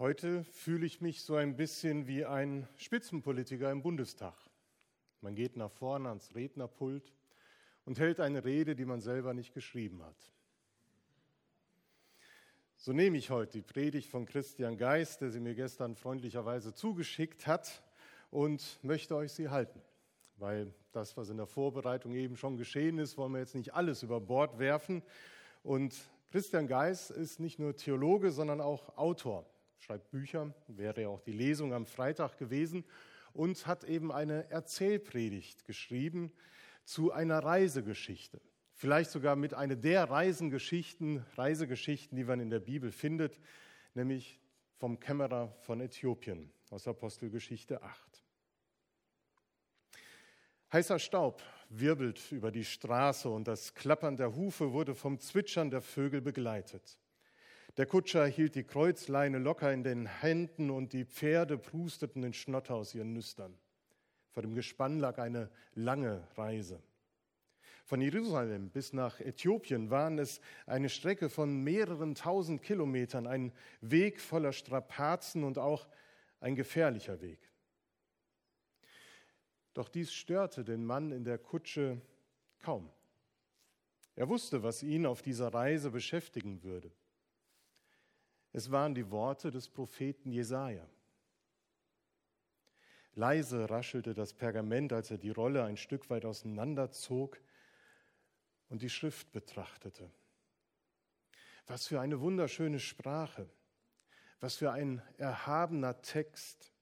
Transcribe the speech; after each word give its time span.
Heute 0.00 0.44
fühle 0.44 0.86
ich 0.86 1.00
mich 1.00 1.22
so 1.22 1.34
ein 1.34 1.56
bisschen 1.56 2.06
wie 2.06 2.24
ein 2.24 2.68
Spitzenpolitiker 2.76 3.68
im 3.72 3.82
Bundestag. 3.82 4.36
Man 5.22 5.34
geht 5.34 5.56
nach 5.56 5.72
vorne 5.72 6.08
ans 6.08 6.36
Rednerpult 6.36 7.12
und 7.84 7.98
hält 7.98 8.20
eine 8.20 8.44
Rede, 8.44 8.76
die 8.76 8.84
man 8.84 9.00
selber 9.00 9.34
nicht 9.34 9.54
geschrieben 9.54 10.04
hat. 10.04 10.14
So 12.76 12.92
nehme 12.92 13.18
ich 13.18 13.30
heute 13.30 13.54
die 13.54 13.62
Predigt 13.62 14.08
von 14.08 14.24
Christian 14.24 14.76
Geist, 14.76 15.20
der 15.20 15.32
sie 15.32 15.40
mir 15.40 15.56
gestern 15.56 15.96
freundlicherweise 15.96 16.72
zugeschickt 16.72 17.48
hat, 17.48 17.82
und 18.30 18.78
möchte 18.84 19.16
euch 19.16 19.32
sie 19.32 19.48
halten. 19.48 19.82
Weil 20.36 20.72
das, 20.92 21.16
was 21.16 21.28
in 21.28 21.38
der 21.38 21.46
Vorbereitung 21.46 22.14
eben 22.14 22.36
schon 22.36 22.56
geschehen 22.56 22.98
ist, 22.98 23.18
wollen 23.18 23.32
wir 23.32 23.40
jetzt 23.40 23.56
nicht 23.56 23.74
alles 23.74 24.04
über 24.04 24.20
Bord 24.20 24.60
werfen. 24.60 25.02
Und 25.64 25.96
Christian 26.30 26.68
Geist 26.68 27.10
ist 27.10 27.40
nicht 27.40 27.58
nur 27.58 27.74
Theologe, 27.74 28.30
sondern 28.30 28.60
auch 28.60 28.96
Autor 28.96 29.44
schreibt 29.78 30.10
Bücher, 30.10 30.54
wäre 30.66 31.02
ja 31.02 31.08
auch 31.08 31.20
die 31.20 31.32
Lesung 31.32 31.72
am 31.72 31.86
Freitag 31.86 32.38
gewesen 32.38 32.84
und 33.32 33.66
hat 33.66 33.84
eben 33.84 34.12
eine 34.12 34.50
Erzählpredigt 34.50 35.64
geschrieben 35.64 36.32
zu 36.84 37.12
einer 37.12 37.38
Reisegeschichte. 37.38 38.40
Vielleicht 38.72 39.10
sogar 39.10 39.36
mit 39.36 39.54
einer 39.54 39.76
der 39.76 40.08
Reisengeschichten, 40.08 41.24
Reisegeschichten, 41.36 42.16
die 42.16 42.24
man 42.24 42.40
in 42.40 42.50
der 42.50 42.60
Bibel 42.60 42.92
findet, 42.92 43.40
nämlich 43.94 44.40
vom 44.76 45.00
Kämmerer 45.00 45.52
von 45.62 45.80
Äthiopien 45.80 46.52
aus 46.70 46.86
Apostelgeschichte 46.86 47.82
8. 47.82 48.22
Heißer 50.72 50.98
Staub 50.98 51.42
wirbelt 51.70 52.30
über 52.30 52.52
die 52.52 52.64
Straße 52.64 53.28
und 53.28 53.48
das 53.48 53.74
Klappern 53.74 54.16
der 54.16 54.34
Hufe 54.34 54.72
wurde 54.72 54.94
vom 54.94 55.18
Zwitschern 55.18 55.70
der 55.70 55.80
Vögel 55.80 56.20
begleitet. 56.20 56.98
Der 57.78 57.86
Kutscher 57.86 58.26
hielt 58.26 58.56
die 58.56 58.64
Kreuzleine 58.64 59.38
locker 59.38 59.72
in 59.72 59.84
den 59.84 60.06
Händen 60.06 60.68
und 60.68 60.92
die 60.92 61.04
Pferde 61.04 61.56
prusteten 61.56 62.22
den 62.22 62.32
Schnotter 62.32 62.74
aus 62.74 62.92
ihren 62.92 63.12
Nüstern. 63.12 63.56
Vor 64.32 64.42
dem 64.42 64.56
Gespann 64.56 64.98
lag 64.98 65.18
eine 65.18 65.48
lange 65.76 66.26
Reise. 66.36 66.82
Von 67.84 68.00
Jerusalem 68.00 68.70
bis 68.70 68.92
nach 68.92 69.20
Äthiopien 69.20 69.90
waren 69.90 70.18
es 70.18 70.40
eine 70.66 70.88
Strecke 70.88 71.30
von 71.30 71.62
mehreren 71.62 72.16
tausend 72.16 72.62
Kilometern, 72.62 73.28
ein 73.28 73.52
Weg 73.80 74.20
voller 74.20 74.52
Strapazen 74.52 75.44
und 75.44 75.56
auch 75.56 75.86
ein 76.40 76.56
gefährlicher 76.56 77.20
Weg. 77.20 77.38
Doch 79.72 79.88
dies 79.88 80.12
störte 80.12 80.64
den 80.64 80.84
Mann 80.84 81.12
in 81.12 81.22
der 81.22 81.38
Kutsche 81.38 82.02
kaum. 82.58 82.90
Er 84.16 84.28
wusste, 84.28 84.64
was 84.64 84.82
ihn 84.82 85.06
auf 85.06 85.22
dieser 85.22 85.54
Reise 85.54 85.92
beschäftigen 85.92 86.64
würde. 86.64 86.90
Es 88.52 88.70
waren 88.70 88.94
die 88.94 89.10
Worte 89.10 89.50
des 89.50 89.68
Propheten 89.68 90.30
Jesaja. 90.30 90.86
Leise 93.14 93.68
raschelte 93.68 94.14
das 94.14 94.32
Pergament, 94.32 94.92
als 94.92 95.10
er 95.10 95.18
die 95.18 95.30
Rolle 95.30 95.64
ein 95.64 95.76
Stück 95.76 96.08
weit 96.08 96.24
auseinanderzog 96.24 97.40
und 98.68 98.82
die 98.82 98.90
Schrift 98.90 99.32
betrachtete. 99.32 100.10
Was 101.66 101.88
für 101.88 102.00
eine 102.00 102.20
wunderschöne 102.20 102.78
Sprache, 102.78 103.50
was 104.40 104.56
für 104.56 104.70
ein 104.70 105.02
erhabener 105.18 106.00
Text. 106.00 106.72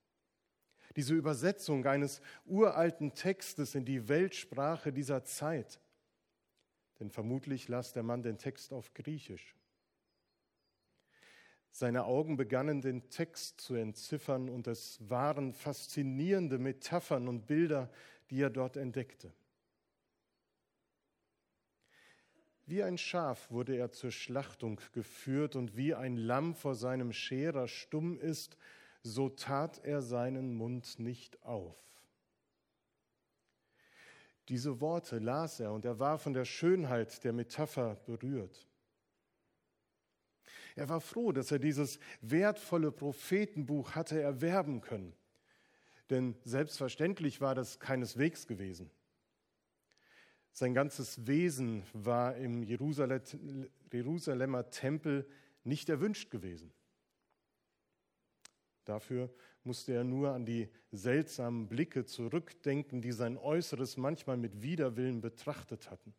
Diese 0.95 1.15
Übersetzung 1.15 1.87
eines 1.87 2.21
uralten 2.45 3.15
Textes 3.15 3.75
in 3.75 3.85
die 3.85 4.09
Weltsprache 4.09 4.93
dieser 4.93 5.25
Zeit. 5.25 5.81
Denn 7.01 7.11
vermutlich 7.11 7.69
las 7.69 7.93
der 7.93 8.03
Mann 8.03 8.23
den 8.23 8.39
Text 8.39 8.73
auf 8.73 8.95
Griechisch. 8.95 9.56
Seine 11.79 12.07
Augen 12.07 12.39
begannen 12.39 12.81
den 12.81 13.11
Text 13.11 13.61
zu 13.61 13.75
entziffern 13.75 14.49
und 14.49 14.67
es 14.67 14.99
waren 15.11 15.53
faszinierende 15.53 16.57
Metaphern 16.57 17.29
und 17.29 17.47
Bilder, 17.47 17.91
die 18.31 18.41
er 18.41 18.49
dort 18.49 18.79
entdeckte. 18.79 19.31
Wie 22.65 22.83
ein 22.83 22.97
Schaf 22.97 23.51
wurde 23.51 23.77
er 23.77 23.93
zur 23.93 24.11
Schlachtung 24.11 24.81
geführt 24.93 25.55
und 25.55 25.77
wie 25.77 25.95
ein 25.95 26.17
Lamm 26.17 26.55
vor 26.55 26.75
seinem 26.75 27.13
Scherer 27.13 27.69
stumm 27.69 28.19
ist, 28.19 28.57
so 29.03 29.29
tat 29.29 29.85
er 29.85 30.01
seinen 30.01 30.55
Mund 30.55 30.99
nicht 30.99 31.43
auf. 31.43 31.77
Diese 34.49 34.81
Worte 34.81 35.19
las 35.19 35.61
er 35.61 35.73
und 35.73 35.85
er 35.85 35.99
war 35.99 36.19
von 36.19 36.33
der 36.33 36.47
Schönheit 36.47 37.23
der 37.23 37.35
Metapher 37.35 37.97
berührt. 38.07 38.67
Er 40.77 40.89
war 40.91 41.01
froh, 41.01 41.33
dass 41.33 41.51
er 41.51 41.59
dieses 41.59 41.99
wertvolle 42.21 42.93
Prophetenbuch 42.93 43.95
hatte 43.95 44.21
erwerben 44.21 44.83
können. 44.83 45.15
Denn 46.11 46.37
selbstverständlich 46.45 47.41
war 47.41 47.55
das 47.55 47.81
keineswegs 47.81 48.47
gewesen. 48.47 48.91
Sein 50.53 50.75
ganzes 50.75 51.27
Wesen 51.27 51.83
war 51.93 52.37
im 52.37 52.63
Jerusalemer 52.63 54.71
Tempel 54.71 55.27
nicht 55.65 55.89
erwünscht 55.89 56.31
gewesen. 56.31 56.73
Dafür 58.85 59.35
musste 59.65 59.93
er 59.93 60.05
nur 60.05 60.33
an 60.33 60.47
die 60.47 60.69
seltsamen 60.93 61.69
Blicke 61.69 62.05
zurückdenken, 62.05 63.03
die 63.03 63.13
sein 63.13 63.37
Äußeres 63.37 63.97
manchmal 63.97 64.37
mit 64.37 64.63
Widerwillen 64.63 65.21
betrachtet 65.21 65.91
hatten. 65.91 66.15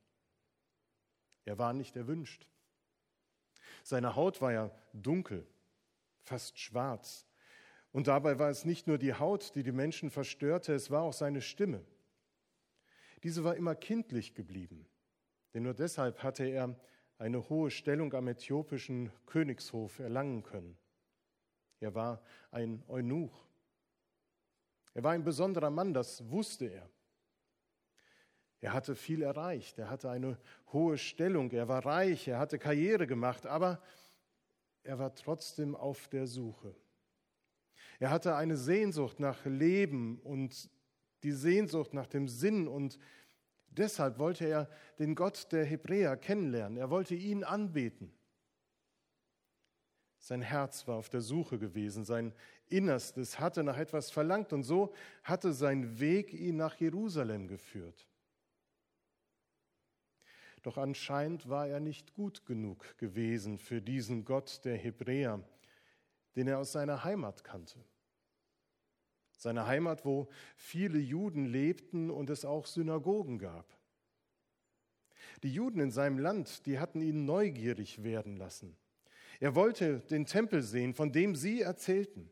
Er 1.46 1.58
war 1.58 1.74
nicht 1.74 1.96
erwünscht. 1.96 2.50
Seine 3.88 4.18
Haut 4.18 4.42
war 4.42 4.52
ja 4.52 4.70
dunkel, 4.92 5.48
fast 6.20 6.60
schwarz. 6.60 7.26
Und 7.94 8.08
dabei 8.08 8.38
war 8.38 8.50
es 8.50 8.66
nicht 8.66 8.86
nur 8.86 8.98
die 8.98 9.14
Haut, 9.14 9.56
die 9.56 9.64
die 9.64 9.72
Menschen 9.72 10.10
verstörte, 10.10 10.74
es 10.74 10.92
war 10.92 11.04
auch 11.04 11.14
seine 11.14 11.40
Stimme. 11.42 11.86
Diese 13.24 13.46
war 13.46 13.56
immer 13.56 13.76
kindlich 13.76 14.36
geblieben, 14.36 14.86
denn 15.54 15.64
nur 15.64 15.74
deshalb 15.74 16.22
hatte 16.22 16.44
er 16.44 16.78
eine 17.18 17.48
hohe 17.48 17.72
Stellung 17.72 18.14
am 18.14 18.28
äthiopischen 18.28 19.10
Königshof 19.26 20.00
erlangen 20.00 20.44
können. 20.44 20.78
Er 21.80 21.96
war 21.96 22.22
ein 22.52 22.84
Eunuch. 22.90 23.48
Er 24.96 25.04
war 25.06 25.14
ein 25.14 25.24
besonderer 25.24 25.70
Mann, 25.70 25.94
das 25.94 26.30
wusste 26.30 26.66
er. 26.66 26.90
Er 28.60 28.74
hatte 28.74 28.96
viel 28.96 29.22
erreicht, 29.22 29.78
er 29.78 29.90
hatte 29.90 30.10
eine 30.10 30.38
hohe 30.74 30.98
Stellung, 30.98 31.52
er 31.52 31.68
war 31.68 31.86
reich, 31.86 32.28
er 32.28 32.40
hatte 32.40 32.58
Karriere 32.58 33.06
gemacht, 33.06 33.46
aber 33.46 33.82
er 34.84 34.98
war 34.98 35.14
trotzdem 35.14 35.76
auf 35.76 36.08
der 36.08 36.26
Suche. 36.26 36.76
Er 38.00 38.10
hatte 38.10 38.36
eine 38.36 38.58
Sehnsucht 38.58 39.20
nach 39.20 39.46
Leben 39.46 40.20
und 40.20 40.70
die 41.24 41.32
Sehnsucht 41.32 41.94
nach 41.94 42.08
dem 42.08 42.28
Sinn. 42.28 42.68
Und 42.68 43.00
deshalb 43.70 44.20
wollte 44.20 44.46
er 44.46 44.70
den 45.00 45.16
Gott 45.16 45.52
der 45.52 45.66
Hebräer 45.66 46.16
kennenlernen, 46.18 46.78
er 46.78 46.90
wollte 46.90 47.16
ihn 47.16 47.44
anbeten. 47.44 48.14
Sein 50.20 50.42
Herz 50.42 50.88
war 50.88 50.98
auf 50.98 51.10
der 51.10 51.22
Suche 51.22 51.58
gewesen, 51.58 52.04
sein 52.04 52.34
Innerstes 52.68 53.40
hatte 53.40 53.64
nach 53.64 53.78
etwas 53.78 54.12
verlangt. 54.12 54.52
Und 54.52 54.64
so 54.64 54.94
hatte 55.24 55.54
sein 55.54 56.00
Weg 56.00 56.34
ihn 56.34 56.58
nach 56.58 56.76
Jerusalem 56.76 57.48
geführt. 57.48 58.08
Doch 60.68 60.78
anscheinend 60.78 61.48
war 61.48 61.70
er 61.70 61.80
nicht 61.80 62.14
gut 62.14 62.46
genug 62.46 62.98
gewesen 62.98 63.58
für 63.58 63.82
diesen 63.82 64.26
Gott 64.26 64.66
der 64.66 64.76
Hebräer, 64.76 65.42
den 66.36 66.50
er 66.50 66.60
aus 66.60 66.74
seiner 66.74 67.06
Heimat 67.06 67.46
kannte. 67.46 67.80
Seine 69.38 69.66
Heimat, 69.66 70.04
wo 70.04 70.28
viele 70.58 71.00
Juden 71.00 71.46
lebten 71.46 72.12
und 72.12 72.30
es 72.30 72.44
auch 72.44 72.66
Synagogen 72.66 73.40
gab. 73.40 73.78
Die 75.42 75.54
Juden 75.54 75.80
in 75.80 75.92
seinem 75.92 76.20
Land, 76.20 76.66
die 76.66 76.80
hatten 76.80 77.00
ihn 77.00 77.24
neugierig 77.24 78.04
werden 78.04 78.36
lassen. 78.36 78.76
Er 79.40 79.56
wollte 79.56 80.02
den 80.02 80.26
Tempel 80.26 80.62
sehen, 80.64 80.94
von 80.94 81.14
dem 81.14 81.34
sie 81.34 81.62
erzählten 81.62 82.30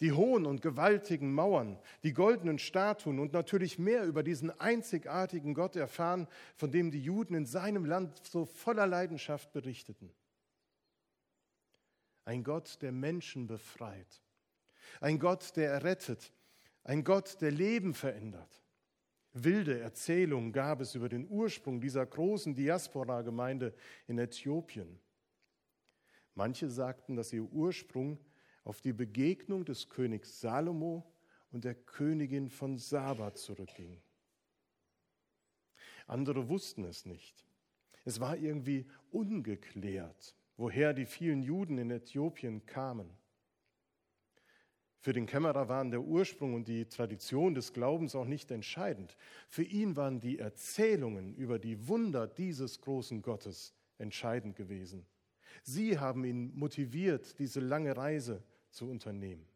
die 0.00 0.12
hohen 0.12 0.44
und 0.44 0.60
gewaltigen 0.60 1.32
Mauern, 1.32 1.78
die 2.02 2.12
goldenen 2.12 2.58
Statuen 2.58 3.18
und 3.18 3.32
natürlich 3.32 3.78
mehr 3.78 4.04
über 4.04 4.22
diesen 4.22 4.50
einzigartigen 4.60 5.54
Gott 5.54 5.76
erfahren, 5.76 6.28
von 6.54 6.70
dem 6.70 6.90
die 6.90 7.02
Juden 7.02 7.34
in 7.34 7.46
seinem 7.46 7.84
Land 7.84 8.26
so 8.26 8.44
voller 8.44 8.86
Leidenschaft 8.86 9.52
berichteten. 9.52 10.12
Ein 12.24 12.44
Gott, 12.44 12.82
der 12.82 12.92
Menschen 12.92 13.46
befreit, 13.46 14.20
ein 15.00 15.18
Gott, 15.18 15.56
der 15.56 15.70
errettet, 15.70 16.32
ein 16.84 17.04
Gott, 17.04 17.40
der 17.40 17.50
Leben 17.50 17.94
verändert. 17.94 18.62
Wilde 19.32 19.78
Erzählungen 19.80 20.52
gab 20.52 20.80
es 20.80 20.94
über 20.94 21.08
den 21.08 21.28
Ursprung 21.28 21.80
dieser 21.80 22.06
großen 22.06 22.54
Diaspora-Gemeinde 22.54 23.74
in 24.06 24.18
Äthiopien. 24.18 24.98
Manche 26.34 26.70
sagten, 26.70 27.16
dass 27.16 27.32
ihr 27.32 27.42
Ursprung 27.42 28.18
auf 28.66 28.80
die 28.80 28.92
Begegnung 28.92 29.64
des 29.64 29.88
Königs 29.88 30.40
Salomo 30.40 31.06
und 31.52 31.64
der 31.64 31.76
Königin 31.76 32.50
von 32.50 32.78
Saba 32.78 33.32
zurückging. 33.32 34.02
Andere 36.08 36.48
wussten 36.48 36.84
es 36.84 37.06
nicht. 37.06 37.46
Es 38.04 38.18
war 38.18 38.36
irgendwie 38.36 38.86
ungeklärt, 39.12 40.34
woher 40.56 40.92
die 40.94 41.06
vielen 41.06 41.44
Juden 41.44 41.78
in 41.78 41.92
Äthiopien 41.92 42.66
kamen. 42.66 43.08
Für 44.98 45.12
den 45.12 45.26
Kämmerer 45.26 45.68
waren 45.68 45.92
der 45.92 46.02
Ursprung 46.02 46.54
und 46.54 46.66
die 46.66 46.86
Tradition 46.86 47.54
des 47.54 47.72
Glaubens 47.72 48.16
auch 48.16 48.24
nicht 48.24 48.50
entscheidend. 48.50 49.16
Für 49.48 49.62
ihn 49.62 49.94
waren 49.94 50.18
die 50.18 50.40
Erzählungen 50.40 51.36
über 51.36 51.60
die 51.60 51.86
Wunder 51.86 52.26
dieses 52.26 52.80
großen 52.80 53.22
Gottes 53.22 53.76
entscheidend 53.98 54.56
gewesen. 54.56 55.06
Sie 55.62 56.00
haben 56.00 56.24
ihn 56.24 56.52
motiviert, 56.56 57.38
diese 57.38 57.60
lange 57.60 57.96
Reise 57.96 58.42
zu 58.76 58.88
unternehmen. 58.88 59.48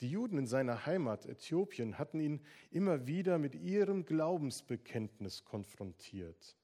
Die 0.00 0.10
Juden 0.10 0.38
in 0.38 0.46
seiner 0.46 0.86
Heimat 0.86 1.26
Äthiopien 1.26 1.98
hatten 1.98 2.20
ihn 2.20 2.40
immer 2.70 3.06
wieder 3.06 3.38
mit 3.38 3.54
ihrem 3.54 4.04
Glaubensbekenntnis 4.04 5.44
konfrontiert, 5.44 6.56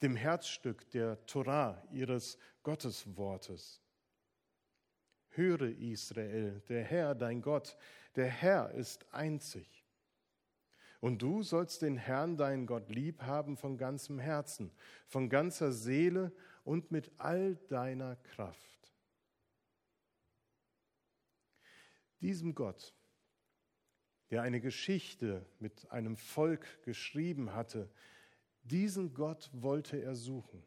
dem 0.00 0.16
Herzstück 0.16 0.88
der 0.90 1.24
Torah, 1.26 1.82
ihres 1.92 2.38
Gotteswortes. 2.62 3.80
Höre 5.28 5.68
Israel, 5.78 6.60
der 6.68 6.84
Herr, 6.84 7.14
dein 7.14 7.40
Gott, 7.40 7.76
der 8.16 8.28
Herr 8.28 8.70
ist 8.72 9.06
einzig. 9.12 9.86
Und 11.00 11.20
du 11.20 11.42
sollst 11.42 11.82
den 11.82 11.96
Herrn, 11.96 12.36
deinen 12.36 12.66
Gott, 12.66 12.88
lieb 12.88 13.22
haben 13.22 13.56
von 13.56 13.76
ganzem 13.76 14.18
Herzen, 14.18 14.70
von 15.06 15.28
ganzer 15.28 15.72
Seele 15.72 16.32
und 16.64 16.90
mit 16.90 17.10
all 17.18 17.56
deiner 17.68 18.16
Kraft. 18.16 18.91
Diesem 22.22 22.54
Gott, 22.54 22.94
der 24.30 24.42
eine 24.42 24.60
Geschichte 24.60 25.44
mit 25.58 25.90
einem 25.90 26.16
Volk 26.16 26.82
geschrieben 26.84 27.52
hatte, 27.52 27.90
diesen 28.62 29.12
Gott 29.12 29.50
wollte 29.52 30.00
er 30.00 30.14
suchen. 30.14 30.62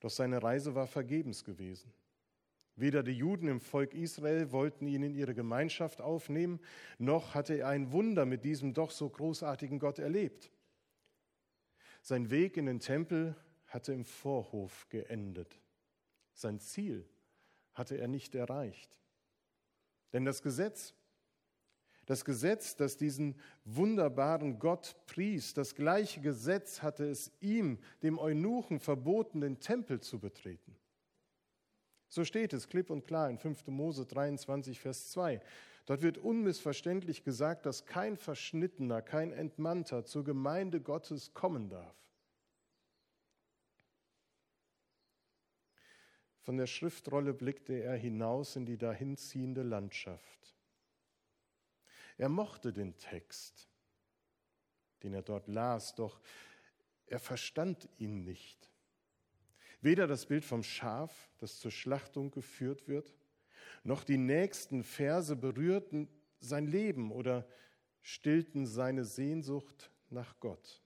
Doch 0.00 0.10
seine 0.10 0.42
Reise 0.42 0.74
war 0.74 0.86
vergebens 0.86 1.42
gewesen. 1.42 1.92
Weder 2.76 3.02
die 3.02 3.12
Juden 3.12 3.48
im 3.48 3.60
Volk 3.60 3.94
Israel 3.94 4.52
wollten 4.52 4.86
ihn 4.86 5.02
in 5.02 5.14
ihre 5.14 5.34
Gemeinschaft 5.34 6.00
aufnehmen, 6.00 6.60
noch 6.98 7.34
hatte 7.34 7.54
er 7.54 7.68
ein 7.68 7.90
Wunder 7.90 8.24
mit 8.24 8.44
diesem 8.44 8.74
doch 8.74 8.92
so 8.92 9.08
großartigen 9.08 9.80
Gott 9.80 9.98
erlebt. 9.98 10.52
Sein 12.02 12.30
Weg 12.30 12.56
in 12.56 12.66
den 12.66 12.78
Tempel 12.78 13.34
hatte 13.66 13.92
im 13.92 14.04
Vorhof 14.04 14.86
geendet. 14.90 15.58
Sein 16.34 16.60
Ziel 16.60 17.08
hatte 17.78 17.96
er 17.96 18.08
nicht 18.08 18.34
erreicht. 18.34 18.98
Denn 20.12 20.24
das 20.24 20.42
Gesetz, 20.42 20.94
das 22.06 22.24
Gesetz, 22.24 22.74
das 22.74 22.96
diesen 22.96 23.38
wunderbaren 23.64 24.58
Gott 24.58 24.96
pries, 25.06 25.52
das 25.52 25.74
gleiche 25.74 26.20
Gesetz 26.20 26.82
hatte 26.82 27.04
es 27.04 27.30
ihm, 27.40 27.78
dem 28.02 28.18
Eunuchen, 28.18 28.80
verboten, 28.80 29.42
den 29.42 29.60
Tempel 29.60 30.00
zu 30.00 30.18
betreten. 30.18 30.74
So 32.08 32.24
steht 32.24 32.54
es 32.54 32.68
klipp 32.68 32.88
und 32.88 33.06
klar 33.06 33.28
in 33.28 33.38
5. 33.38 33.66
Mose 33.66 34.06
23, 34.06 34.80
Vers 34.80 35.10
2. 35.10 35.40
Dort 35.84 36.02
wird 36.02 36.18
unmissverständlich 36.18 37.22
gesagt, 37.22 37.66
dass 37.66 37.84
kein 37.84 38.16
Verschnittener, 38.16 39.02
kein 39.02 39.32
Entmannter 39.32 40.04
zur 40.04 40.24
Gemeinde 40.24 40.80
Gottes 40.80 41.34
kommen 41.34 41.68
darf. 41.68 41.94
Von 46.48 46.56
der 46.56 46.66
Schriftrolle 46.66 47.34
blickte 47.34 47.74
er 47.74 47.94
hinaus 47.94 48.56
in 48.56 48.64
die 48.64 48.78
dahinziehende 48.78 49.62
Landschaft. 49.62 50.56
Er 52.16 52.30
mochte 52.30 52.72
den 52.72 52.96
Text, 52.96 53.68
den 55.02 55.12
er 55.12 55.20
dort 55.20 55.46
las, 55.46 55.94
doch 55.94 56.22
er 57.04 57.18
verstand 57.18 57.86
ihn 57.98 58.24
nicht. 58.24 58.72
Weder 59.82 60.06
das 60.06 60.24
Bild 60.24 60.42
vom 60.42 60.62
Schaf, 60.62 61.28
das 61.36 61.58
zur 61.58 61.70
Schlachtung 61.70 62.30
geführt 62.30 62.88
wird, 62.88 63.14
noch 63.84 64.02
die 64.02 64.16
nächsten 64.16 64.84
Verse 64.84 65.36
berührten 65.36 66.08
sein 66.40 66.66
Leben 66.66 67.12
oder 67.12 67.46
stillten 68.00 68.66
seine 68.66 69.04
Sehnsucht 69.04 69.90
nach 70.08 70.40
Gott. 70.40 70.82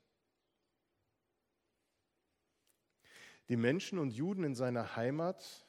Die 3.48 3.56
Menschen 3.56 3.98
und 3.98 4.10
Juden 4.10 4.44
in 4.44 4.54
seiner 4.54 4.96
Heimat, 4.96 5.66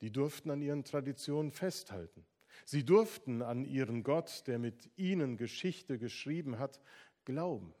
die 0.00 0.10
durften 0.10 0.50
an 0.50 0.62
ihren 0.62 0.84
Traditionen 0.84 1.50
festhalten. 1.50 2.26
Sie 2.64 2.84
durften 2.84 3.42
an 3.42 3.64
ihren 3.64 4.02
Gott, 4.02 4.46
der 4.46 4.58
mit 4.58 4.90
ihnen 4.96 5.36
Geschichte 5.36 5.98
geschrieben 5.98 6.58
hat, 6.58 6.80
glauben. 7.24 7.74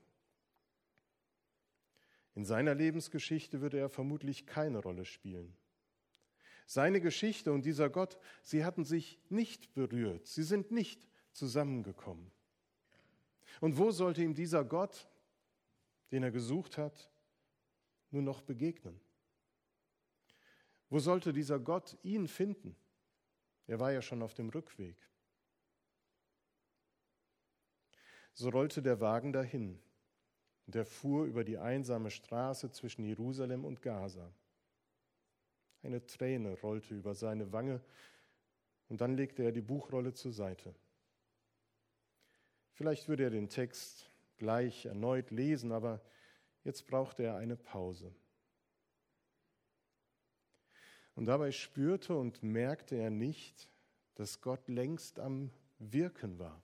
In 2.34 2.44
seiner 2.44 2.74
Lebensgeschichte 2.74 3.60
würde 3.60 3.78
er 3.78 3.88
vermutlich 3.88 4.46
keine 4.46 4.78
Rolle 4.78 5.04
spielen. 5.04 5.56
Seine 6.66 7.00
Geschichte 7.00 7.52
und 7.52 7.64
dieser 7.64 7.90
Gott, 7.90 8.18
sie 8.42 8.64
hatten 8.64 8.84
sich 8.84 9.20
nicht 9.28 9.74
berührt, 9.74 10.26
sie 10.26 10.42
sind 10.42 10.70
nicht 10.70 11.06
zusammengekommen. 11.32 12.30
Und 13.60 13.76
wo 13.76 13.90
sollte 13.90 14.22
ihm 14.22 14.34
dieser 14.34 14.64
Gott, 14.64 15.08
den 16.10 16.22
er 16.22 16.30
gesucht 16.30 16.78
hat, 16.78 17.10
nur 18.10 18.22
noch 18.22 18.40
begegnen? 18.40 18.98
Wo 20.94 21.00
sollte 21.00 21.32
dieser 21.32 21.58
Gott 21.58 21.98
ihn 22.04 22.28
finden? 22.28 22.76
Er 23.66 23.80
war 23.80 23.90
ja 23.90 24.00
schon 24.00 24.22
auf 24.22 24.32
dem 24.32 24.48
Rückweg. 24.50 24.96
So 28.32 28.48
rollte 28.48 28.80
der 28.80 29.00
Wagen 29.00 29.32
dahin 29.32 29.82
und 30.66 30.76
er 30.76 30.86
fuhr 30.86 31.24
über 31.24 31.42
die 31.42 31.58
einsame 31.58 32.12
Straße 32.12 32.70
zwischen 32.70 33.02
Jerusalem 33.02 33.64
und 33.64 33.82
Gaza. 33.82 34.32
Eine 35.82 36.06
Träne 36.06 36.56
rollte 36.60 36.94
über 36.94 37.16
seine 37.16 37.52
Wange 37.52 37.80
und 38.88 39.00
dann 39.00 39.16
legte 39.16 39.42
er 39.42 39.50
die 39.50 39.62
Buchrolle 39.62 40.14
zur 40.14 40.30
Seite. 40.30 40.76
Vielleicht 42.70 43.08
würde 43.08 43.24
er 43.24 43.30
den 43.30 43.48
Text 43.48 44.12
gleich 44.36 44.86
erneut 44.86 45.32
lesen, 45.32 45.72
aber 45.72 46.00
jetzt 46.62 46.86
brauchte 46.86 47.24
er 47.24 47.34
eine 47.34 47.56
Pause. 47.56 48.14
Und 51.14 51.26
dabei 51.26 51.52
spürte 51.52 52.16
und 52.16 52.42
merkte 52.42 52.96
er 52.96 53.10
nicht, 53.10 53.68
dass 54.16 54.40
Gott 54.40 54.68
längst 54.68 55.20
am 55.20 55.50
Wirken 55.78 56.38
war. 56.38 56.62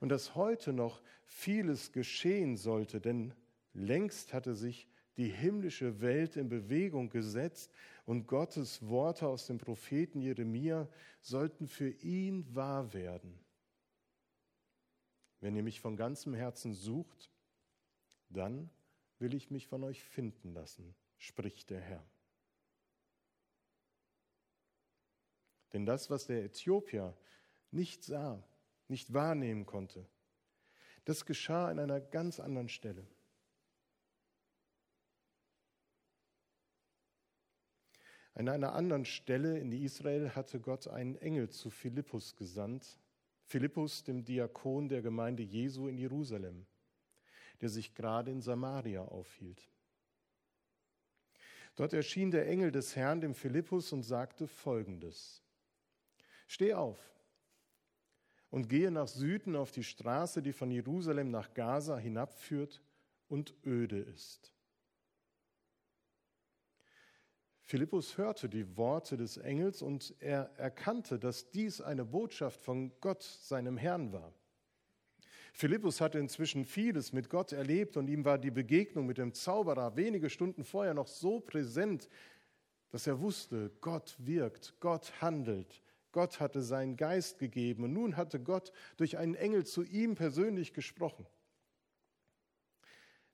Und 0.00 0.08
dass 0.08 0.34
heute 0.34 0.72
noch 0.72 1.02
vieles 1.24 1.92
geschehen 1.92 2.56
sollte, 2.56 3.00
denn 3.00 3.34
längst 3.72 4.32
hatte 4.32 4.54
sich 4.54 4.88
die 5.16 5.28
himmlische 5.28 6.00
Welt 6.00 6.36
in 6.36 6.48
Bewegung 6.48 7.10
gesetzt 7.10 7.70
und 8.06 8.26
Gottes 8.26 8.86
Worte 8.88 9.26
aus 9.26 9.46
dem 9.46 9.58
Propheten 9.58 10.20
Jeremia 10.20 10.88
sollten 11.20 11.68
für 11.68 11.90
ihn 11.90 12.54
wahr 12.54 12.92
werden. 12.94 13.38
Wenn 15.40 15.54
ihr 15.54 15.62
mich 15.62 15.80
von 15.80 15.96
ganzem 15.96 16.34
Herzen 16.34 16.72
sucht, 16.72 17.30
dann 18.28 18.70
will 19.18 19.34
ich 19.34 19.50
mich 19.50 19.66
von 19.66 19.84
euch 19.84 20.02
finden 20.02 20.52
lassen, 20.54 20.94
spricht 21.18 21.70
der 21.70 21.80
Herr. 21.80 22.04
Denn 25.72 25.86
das, 25.86 26.10
was 26.10 26.26
der 26.26 26.44
Äthiopier 26.44 27.16
nicht 27.70 28.04
sah, 28.04 28.42
nicht 28.88 29.12
wahrnehmen 29.12 29.66
konnte, 29.66 30.06
das 31.04 31.26
geschah 31.26 31.68
an 31.68 31.78
einer 31.78 32.00
ganz 32.00 32.38
anderen 32.38 32.68
Stelle. 32.68 33.06
An 38.34 38.48
einer 38.48 38.74
anderen 38.74 39.04
Stelle 39.04 39.58
in 39.58 39.72
Israel 39.72 40.34
hatte 40.34 40.58
Gott 40.60 40.88
einen 40.88 41.16
Engel 41.16 41.50
zu 41.50 41.70
Philippus 41.70 42.34
gesandt, 42.36 42.98
Philippus, 43.44 44.04
dem 44.04 44.24
Diakon 44.24 44.88
der 44.88 45.02
Gemeinde 45.02 45.42
Jesu 45.42 45.88
in 45.88 45.98
Jerusalem, 45.98 46.66
der 47.60 47.68
sich 47.68 47.94
gerade 47.94 48.30
in 48.30 48.40
Samaria 48.40 49.02
aufhielt. 49.02 49.68
Dort 51.74 51.92
erschien 51.92 52.30
der 52.30 52.46
Engel 52.48 52.70
des 52.70 52.96
Herrn 52.96 53.20
dem 53.20 53.34
Philippus 53.34 53.92
und 53.92 54.02
sagte 54.02 54.46
folgendes: 54.46 55.42
Steh 56.52 56.74
auf 56.74 56.98
und 58.50 58.68
gehe 58.68 58.90
nach 58.90 59.08
Süden 59.08 59.56
auf 59.56 59.70
die 59.70 59.82
Straße, 59.82 60.42
die 60.42 60.52
von 60.52 60.70
Jerusalem 60.70 61.30
nach 61.30 61.54
Gaza 61.54 61.96
hinabführt 61.96 62.82
und 63.28 63.54
öde 63.64 64.00
ist. 64.00 64.52
Philippus 67.62 68.18
hörte 68.18 68.50
die 68.50 68.76
Worte 68.76 69.16
des 69.16 69.38
Engels 69.38 69.80
und 69.80 70.14
er 70.18 70.50
erkannte, 70.58 71.18
dass 71.18 71.50
dies 71.50 71.80
eine 71.80 72.04
Botschaft 72.04 72.60
von 72.60 72.92
Gott, 73.00 73.22
seinem 73.22 73.78
Herrn 73.78 74.12
war. 74.12 74.34
Philippus 75.54 76.02
hatte 76.02 76.18
inzwischen 76.18 76.66
vieles 76.66 77.14
mit 77.14 77.30
Gott 77.30 77.52
erlebt 77.52 77.96
und 77.96 78.08
ihm 78.08 78.26
war 78.26 78.36
die 78.36 78.50
Begegnung 78.50 79.06
mit 79.06 79.16
dem 79.16 79.32
Zauberer 79.32 79.96
wenige 79.96 80.28
Stunden 80.28 80.64
vorher 80.64 80.92
noch 80.92 81.08
so 81.08 81.40
präsent, 81.40 82.10
dass 82.90 83.06
er 83.06 83.20
wusste, 83.20 83.70
Gott 83.80 84.14
wirkt, 84.18 84.74
Gott 84.80 85.18
handelt, 85.22 85.80
Gott 86.12 86.40
hatte 86.40 86.62
seinen 86.62 86.96
Geist 86.96 87.38
gegeben 87.38 87.84
und 87.84 87.92
nun 87.94 88.16
hatte 88.16 88.38
Gott 88.38 88.72
durch 88.96 89.18
einen 89.18 89.34
Engel 89.34 89.64
zu 89.64 89.82
ihm 89.82 90.14
persönlich 90.14 90.72
gesprochen. 90.72 91.26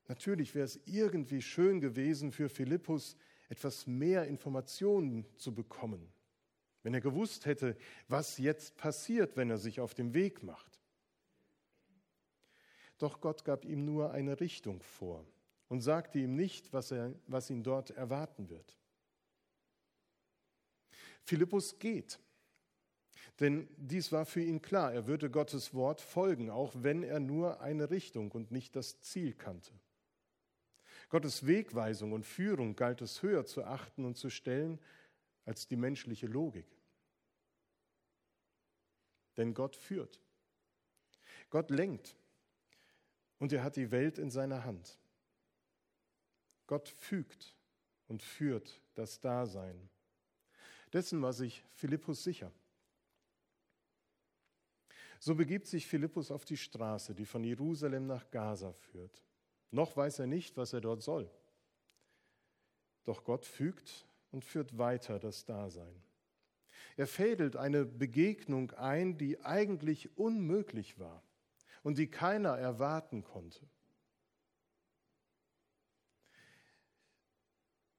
Natürlich 0.06 0.54
wäre 0.54 0.64
es 0.64 0.80
irgendwie 0.86 1.42
schön 1.42 1.80
gewesen 1.80 2.32
für 2.32 2.48
Philippus, 2.48 3.16
etwas 3.48 3.86
mehr 3.86 4.26
Informationen 4.26 5.26
zu 5.36 5.54
bekommen, 5.54 6.12
wenn 6.82 6.94
er 6.94 7.00
gewusst 7.00 7.46
hätte, 7.46 7.76
was 8.08 8.38
jetzt 8.38 8.76
passiert, 8.76 9.36
wenn 9.36 9.50
er 9.50 9.58
sich 9.58 9.80
auf 9.80 9.94
den 9.94 10.14
Weg 10.14 10.42
macht. 10.42 10.80
Doch 12.98 13.20
Gott 13.20 13.44
gab 13.44 13.64
ihm 13.64 13.84
nur 13.84 14.12
eine 14.12 14.40
Richtung 14.40 14.82
vor 14.82 15.26
und 15.68 15.80
sagte 15.82 16.18
ihm 16.18 16.34
nicht, 16.34 16.72
was, 16.72 16.90
er, 16.90 17.14
was 17.26 17.50
ihn 17.50 17.62
dort 17.62 17.90
erwarten 17.90 18.48
wird. 18.48 18.76
Philippus 21.22 21.78
geht, 21.78 22.18
denn 23.40 23.68
dies 23.76 24.10
war 24.10 24.26
für 24.26 24.42
ihn 24.42 24.60
klar, 24.60 24.92
er 24.92 25.06
würde 25.06 25.30
Gottes 25.30 25.72
Wort 25.72 26.00
folgen, 26.00 26.50
auch 26.50 26.72
wenn 26.76 27.02
er 27.02 27.20
nur 27.20 27.60
eine 27.60 27.90
Richtung 27.90 28.32
und 28.32 28.50
nicht 28.50 28.74
das 28.74 29.00
Ziel 29.00 29.34
kannte. 29.34 29.72
Gottes 31.08 31.46
Wegweisung 31.46 32.12
und 32.12 32.24
Führung 32.24 32.76
galt 32.76 33.00
es 33.00 33.22
höher 33.22 33.46
zu 33.46 33.64
achten 33.64 34.04
und 34.04 34.16
zu 34.16 34.28
stellen 34.28 34.78
als 35.44 35.66
die 35.66 35.76
menschliche 35.76 36.26
Logik. 36.26 36.66
Denn 39.36 39.54
Gott 39.54 39.76
führt. 39.76 40.20
Gott 41.48 41.70
lenkt 41.70 42.16
und 43.38 43.52
er 43.52 43.62
hat 43.62 43.76
die 43.76 43.90
Welt 43.90 44.18
in 44.18 44.30
seiner 44.30 44.64
Hand. 44.64 44.98
Gott 46.66 46.88
fügt 46.88 47.56
und 48.08 48.22
führt 48.22 48.82
das 48.94 49.20
Dasein. 49.20 49.88
Dessen 50.92 51.22
war 51.22 51.32
sich 51.32 51.64
Philippus 51.74 52.24
sicher. 52.24 52.52
So 55.18 55.34
begibt 55.34 55.66
sich 55.66 55.86
Philippus 55.86 56.30
auf 56.30 56.44
die 56.44 56.56
Straße, 56.56 57.14
die 57.14 57.26
von 57.26 57.42
Jerusalem 57.42 58.06
nach 58.06 58.30
Gaza 58.30 58.72
führt. 58.72 59.22
Noch 59.70 59.96
weiß 59.96 60.20
er 60.20 60.26
nicht, 60.26 60.56
was 60.56 60.72
er 60.72 60.80
dort 60.80 61.02
soll. 61.02 61.30
Doch 63.04 63.24
Gott 63.24 63.44
fügt 63.44 64.06
und 64.30 64.44
führt 64.44 64.78
weiter 64.78 65.18
das 65.18 65.44
Dasein. 65.44 66.02
Er 66.96 67.06
fädelt 67.06 67.56
eine 67.56 67.84
Begegnung 67.84 68.72
ein, 68.72 69.16
die 69.18 69.40
eigentlich 69.40 70.16
unmöglich 70.16 70.98
war 70.98 71.22
und 71.82 71.98
die 71.98 72.10
keiner 72.10 72.56
erwarten 72.56 73.24
konnte. 73.24 73.66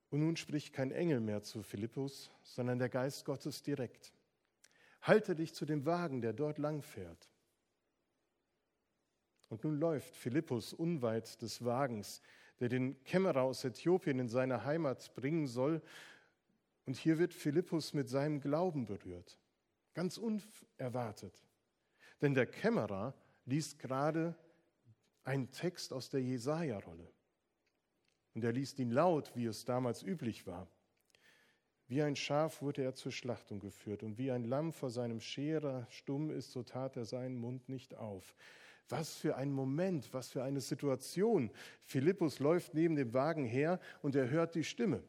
Und 0.10 0.22
nun 0.22 0.38
spricht 0.38 0.74
kein 0.74 0.92
Engel 0.92 1.20
mehr 1.20 1.44
zu 1.44 1.62
Philippus, 1.62 2.32
sondern 2.44 2.80
der 2.80 2.90
Geist 2.90 3.26
Gottes 3.26 3.62
direkt. 3.62 4.14
Halte 5.01 5.36
dich 5.36 5.53
zu 5.53 5.65
dem 5.65 5.86
Wagen, 5.86 6.22
der 6.22 6.34
dort 6.34 6.58
langfährt. 6.58 7.29
Und 9.50 9.63
nun 9.63 9.79
läuft 9.79 10.15
Philippus 10.15 10.74
unweit 10.74 11.41
des 11.41 11.65
Wagens, 11.65 12.22
der 12.60 12.70
den 12.70 13.01
Kämmerer 13.03 13.41
aus 13.41 13.63
Äthiopien 13.63 14.20
in 14.20 14.29
seine 14.29 14.65
Heimat 14.65 15.13
bringen 15.15 15.48
soll. 15.48 15.82
Und 16.86 16.98
hier 16.98 17.18
wird 17.18 17.34
Philippus 17.34 17.94
mit 17.94 18.10
seinem 18.10 18.41
Glauben 18.41 18.86
berührt. 18.86 19.39
Ganz 19.94 20.18
unerwartet. 20.18 21.44
Denn 22.22 22.34
der 22.34 22.46
Kämmerer 22.46 23.15
liest 23.46 23.79
gerade 23.79 24.36
einen 25.24 25.50
Text 25.51 25.94
aus 25.94 26.10
der 26.10 26.22
Jesaja-Rolle. 26.22 27.12
Und 28.34 28.44
er 28.44 28.51
liest 28.51 28.79
ihn 28.79 28.91
laut, 28.91 29.36
wie 29.36 29.46
es 29.46 29.65
damals 29.65 30.03
üblich 30.03 30.46
war. 30.46 30.68
Wie 31.89 32.03
ein 32.03 32.15
Schaf 32.15 32.62
wurde 32.62 32.84
er 32.84 32.93
zur 32.93 33.12
Schlachtung 33.12 33.60
geführt, 33.60 34.03
und 34.03 34.19
wie 34.19 34.29
ein 34.29 34.43
Lamm 34.43 34.74
vor 34.74 34.91
seinem 34.91 35.19
Scherer 35.19 35.88
stumm 35.89 36.29
ist, 36.29 36.51
so 36.51 36.62
tat 36.62 36.96
er 36.96 37.03
seinen 37.03 37.39
Mund 37.39 37.67
nicht 37.67 37.96
auf. 37.96 38.36
Was 38.89 39.15
für 39.15 39.36
ein 39.36 39.51
Moment, 39.51 40.13
was 40.13 40.29
für 40.29 40.43
eine 40.43 40.62
Situation. 40.62 41.50
Philippus 41.79 42.39
läuft 42.39 42.75
neben 42.75 42.96
dem 42.96 43.12
Wagen 43.13 43.43
her 43.43 43.79
und 44.03 44.15
er 44.15 44.29
hört 44.29 44.53
die 44.53 44.63
Stimme. 44.63 45.03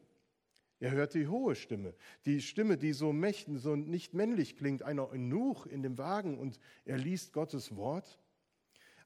Er 0.79 0.89
hört 0.89 1.13
die 1.13 1.27
hohe 1.27 1.53
Stimme, 1.55 1.93
die 2.25 2.41
Stimme, 2.41 2.79
die 2.79 2.93
so 2.93 3.13
mächtig, 3.13 3.59
so 3.59 3.75
nicht 3.75 4.15
männlich 4.15 4.57
klingt, 4.57 4.81
einer 4.81 5.07
Eunuch 5.11 5.67
in 5.67 5.83
dem 5.83 5.99
Wagen 5.99 6.39
und 6.39 6.59
er 6.85 6.97
liest 6.97 7.31
Gottes 7.31 7.75
Wort. 7.75 8.17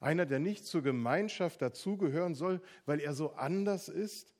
Einer, 0.00 0.24
der 0.24 0.38
nicht 0.38 0.64
zur 0.64 0.82
Gemeinschaft 0.82 1.60
dazugehören 1.60 2.34
soll, 2.34 2.62
weil 2.86 3.00
er 3.00 3.12
so 3.12 3.32
anders 3.34 3.90
ist. 3.90 4.35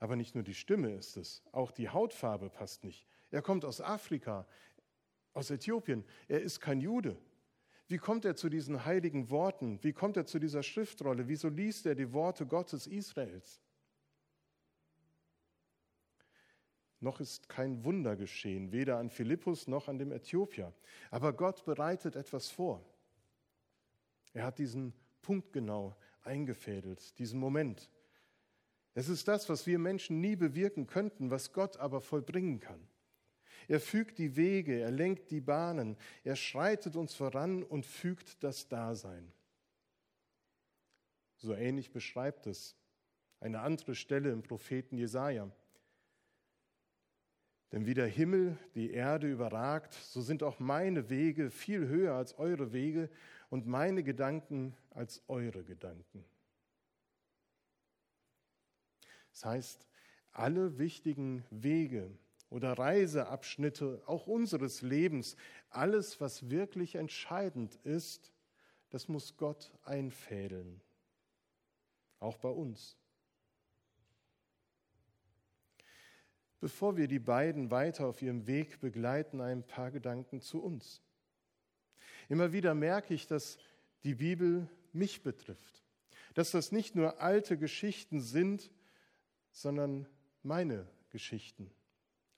Aber 0.00 0.16
nicht 0.16 0.34
nur 0.34 0.42
die 0.42 0.54
Stimme 0.54 0.92
ist 0.92 1.16
es, 1.16 1.42
auch 1.52 1.70
die 1.70 1.90
Hautfarbe 1.90 2.48
passt 2.48 2.84
nicht. 2.84 3.06
Er 3.30 3.42
kommt 3.42 3.64
aus 3.64 3.80
Afrika, 3.80 4.46
aus 5.34 5.50
Äthiopien. 5.50 6.04
Er 6.26 6.40
ist 6.40 6.60
kein 6.60 6.80
Jude. 6.80 7.16
Wie 7.86 7.98
kommt 7.98 8.24
er 8.24 8.34
zu 8.34 8.48
diesen 8.48 8.84
heiligen 8.84 9.30
Worten? 9.30 9.78
Wie 9.82 9.92
kommt 9.92 10.16
er 10.16 10.24
zu 10.24 10.38
dieser 10.38 10.62
Schriftrolle? 10.62 11.28
Wieso 11.28 11.48
liest 11.48 11.86
er 11.86 11.94
die 11.94 12.12
Worte 12.12 12.46
Gottes 12.46 12.86
Israels? 12.86 13.60
Noch 17.00 17.20
ist 17.20 17.48
kein 17.48 17.84
Wunder 17.84 18.16
geschehen, 18.16 18.72
weder 18.72 18.98
an 18.98 19.10
Philippus 19.10 19.66
noch 19.66 19.88
an 19.88 19.98
dem 19.98 20.12
Äthiopier. 20.12 20.72
Aber 21.10 21.32
Gott 21.32 21.64
bereitet 21.64 22.16
etwas 22.16 22.50
vor. 22.50 22.84
Er 24.32 24.44
hat 24.44 24.58
diesen 24.58 24.92
Punkt 25.22 25.52
genau 25.52 25.96
eingefädelt, 26.22 27.18
diesen 27.18 27.40
Moment. 27.40 27.90
Es 28.94 29.08
ist 29.08 29.28
das, 29.28 29.48
was 29.48 29.66
wir 29.66 29.78
Menschen 29.78 30.20
nie 30.20 30.36
bewirken 30.36 30.86
könnten, 30.86 31.30
was 31.30 31.52
Gott 31.52 31.76
aber 31.76 32.00
vollbringen 32.00 32.60
kann. 32.60 32.80
Er 33.68 33.80
fügt 33.80 34.18
die 34.18 34.34
Wege, 34.34 34.80
er 34.80 34.90
lenkt 34.90 35.30
die 35.30 35.40
Bahnen, 35.40 35.96
er 36.24 36.34
schreitet 36.34 36.96
uns 36.96 37.14
voran 37.14 37.62
und 37.62 37.86
fügt 37.86 38.42
das 38.42 38.66
Dasein. 38.66 39.32
So 41.36 41.54
ähnlich 41.54 41.92
beschreibt 41.92 42.46
es 42.46 42.76
eine 43.38 43.60
andere 43.60 43.94
Stelle 43.94 44.32
im 44.32 44.42
Propheten 44.42 44.98
Jesaja. 44.98 45.50
Denn 47.72 47.86
wie 47.86 47.94
der 47.94 48.08
Himmel 48.08 48.58
die 48.74 48.90
Erde 48.90 49.30
überragt, 49.30 49.94
so 49.94 50.20
sind 50.20 50.42
auch 50.42 50.58
meine 50.58 51.08
Wege 51.08 51.50
viel 51.50 51.86
höher 51.86 52.14
als 52.14 52.36
eure 52.38 52.72
Wege 52.72 53.08
und 53.48 53.66
meine 53.66 54.02
Gedanken 54.02 54.74
als 54.90 55.22
eure 55.28 55.62
Gedanken. 55.62 56.24
Das 59.32 59.44
heißt, 59.44 59.86
alle 60.32 60.78
wichtigen 60.78 61.44
Wege, 61.50 62.10
oder 62.50 62.72
Reiseabschnitte 62.72 64.02
auch 64.06 64.26
unseres 64.26 64.82
Lebens, 64.82 65.36
alles, 65.70 66.20
was 66.20 66.50
wirklich 66.50 66.96
entscheidend 66.96 67.76
ist, 67.84 68.32
das 68.90 69.08
muss 69.08 69.36
Gott 69.36 69.72
einfädeln, 69.84 70.80
auch 72.18 72.36
bei 72.38 72.48
uns. 72.48 72.96
Bevor 76.58 76.96
wir 76.96 77.06
die 77.06 77.20
beiden 77.20 77.70
weiter 77.70 78.06
auf 78.06 78.20
ihrem 78.20 78.46
Weg 78.46 78.80
begleiten, 78.80 79.40
ein 79.40 79.62
paar 79.62 79.90
Gedanken 79.92 80.40
zu 80.40 80.60
uns. 80.60 81.00
Immer 82.28 82.52
wieder 82.52 82.74
merke 82.74 83.14
ich, 83.14 83.26
dass 83.26 83.58
die 84.02 84.16
Bibel 84.16 84.68
mich 84.92 85.22
betrifft, 85.22 85.84
dass 86.34 86.50
das 86.50 86.72
nicht 86.72 86.96
nur 86.96 87.20
alte 87.20 87.56
Geschichten 87.56 88.20
sind, 88.20 88.70
sondern 89.52 90.06
meine 90.42 90.88
Geschichten 91.10 91.70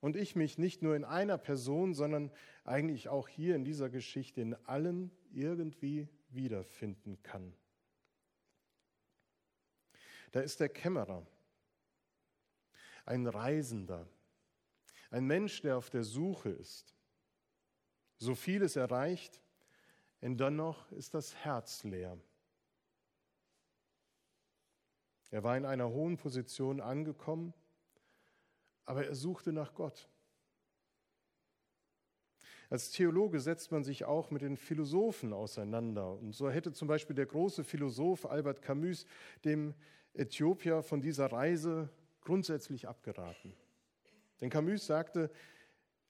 und 0.03 0.17
ich 0.17 0.35
mich 0.35 0.59
nicht 0.59 0.83
nur 0.83 0.97
in 0.97 1.05
einer 1.05 1.39
Person, 1.39 1.95
sondern 1.95 2.33
eigentlich 2.65 3.09
auch 3.09 3.29
hier 3.29 3.55
in 3.55 3.65
dieser 3.65 3.89
Geschichte 3.89 4.41
in 4.41 4.55
allen 4.67 5.13
irgendwie 5.33 6.09
wiederfinden 6.31 7.23
kann. 7.23 7.55
Da 10.33 10.41
ist 10.41 10.59
der 10.59 10.69
Kämmerer, 10.69 11.25
ein 13.07 13.27
Reisender, 13.27 14.09
ein 15.11 15.27
Mensch, 15.27 15.61
der 15.61 15.77
auf 15.77 15.89
der 15.89 16.03
Suche 16.05 16.49
ist. 16.49 16.97
So 18.19 18.35
vieles 18.35 18.77
erreicht, 18.77 19.41
und 20.21 20.39
dennoch 20.39 20.91
ist 20.93 21.15
das 21.15 21.35
Herz 21.45 21.85
leer. 21.85 22.19
Er 25.33 25.43
war 25.43 25.57
in 25.57 25.65
einer 25.65 25.89
hohen 25.89 26.19
Position 26.19 26.81
angekommen, 26.81 27.55
aber 28.85 29.07
er 29.07 29.15
suchte 29.15 29.51
nach 29.51 29.75
Gott. 29.75 30.09
Als 32.69 32.91
Theologe 32.91 33.41
setzt 33.41 33.73
man 33.73 33.83
sich 33.83 34.05
auch 34.05 34.31
mit 34.31 34.43
den 34.43 34.59
Philosophen 34.59 35.33
auseinander. 35.33 36.13
Und 36.13 36.35
so 36.35 36.51
hätte 36.51 36.73
zum 36.73 36.87
Beispiel 36.87 37.17
der 37.17 37.27
große 37.27 37.65
Philosoph 37.65 38.27
Albert 38.27 38.61
Camus 38.61 39.07
dem 39.45 39.75
Äthiopier 40.13 40.83
von 40.83 41.01
dieser 41.01 41.33
Reise 41.33 41.89
grundsätzlich 42.21 42.87
abgeraten. 42.87 43.55
Denn 44.41 44.51
Camus 44.51 44.87
sagte, 44.87 45.31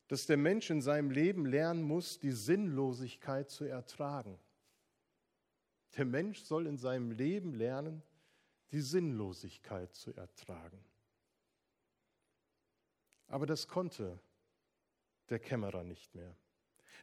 dass 0.09 0.27
der 0.27 0.37
Mensch 0.37 0.69
in 0.69 0.83
seinem 0.83 1.13
Leben 1.13 1.47
lernen 1.47 1.83
muss, 1.83 2.19
die 2.19 2.33
Sinnlosigkeit 2.33 3.51
zu 3.51 3.65
ertragen. 3.65 4.37
Der 5.97 6.07
Mensch 6.07 6.41
soll 6.41 6.67
in 6.67 6.77
seinem 6.77 7.13
Leben 7.13 7.55
lernen, 7.55 8.03
die 8.73 8.81
Sinnlosigkeit 8.81 9.95
zu 9.95 10.15
ertragen. 10.15 10.83
Aber 13.29 13.47
das 13.47 13.69
konnte 13.69 14.19
der 15.29 15.39
Kämmerer 15.39 15.85
nicht 15.85 16.15
mehr. 16.15 16.37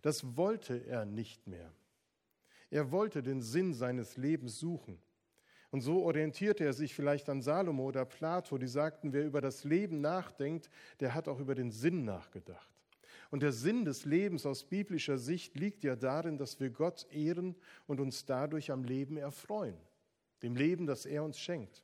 Das 0.01 0.37
wollte 0.37 0.85
er 0.85 1.05
nicht 1.05 1.47
mehr. 1.47 1.73
Er 2.69 2.91
wollte 2.91 3.23
den 3.23 3.41
Sinn 3.41 3.73
seines 3.73 4.17
Lebens 4.17 4.59
suchen. 4.59 5.01
Und 5.71 5.81
so 5.81 6.03
orientierte 6.03 6.63
er 6.63 6.73
sich 6.73 6.95
vielleicht 6.95 7.29
an 7.29 7.41
Salomo 7.41 7.85
oder 7.85 8.05
Plato, 8.05 8.57
die 8.57 8.67
sagten, 8.67 9.13
wer 9.13 9.25
über 9.25 9.41
das 9.41 9.63
Leben 9.63 10.01
nachdenkt, 10.01 10.69
der 10.99 11.13
hat 11.13 11.27
auch 11.27 11.39
über 11.39 11.55
den 11.55 11.71
Sinn 11.71 12.05
nachgedacht. 12.05 12.69
Und 13.31 13.43
der 13.43 13.51
Sinn 13.51 13.85
des 13.85 14.05
Lebens 14.05 14.47
aus 14.47 14.63
biblischer 14.63 15.19
Sicht 15.19 15.55
liegt 15.55 15.83
ja 15.83 15.95
darin, 15.95 16.37
dass 16.37 16.59
wir 16.59 16.71
Gott 16.71 17.07
ehren 17.11 17.55
und 17.85 17.99
uns 17.99 18.25
dadurch 18.25 18.71
am 18.71 18.83
Leben 18.83 19.17
erfreuen, 19.17 19.77
dem 20.41 20.55
Leben, 20.55 20.85
das 20.85 21.05
er 21.05 21.23
uns 21.23 21.39
schenkt. 21.39 21.83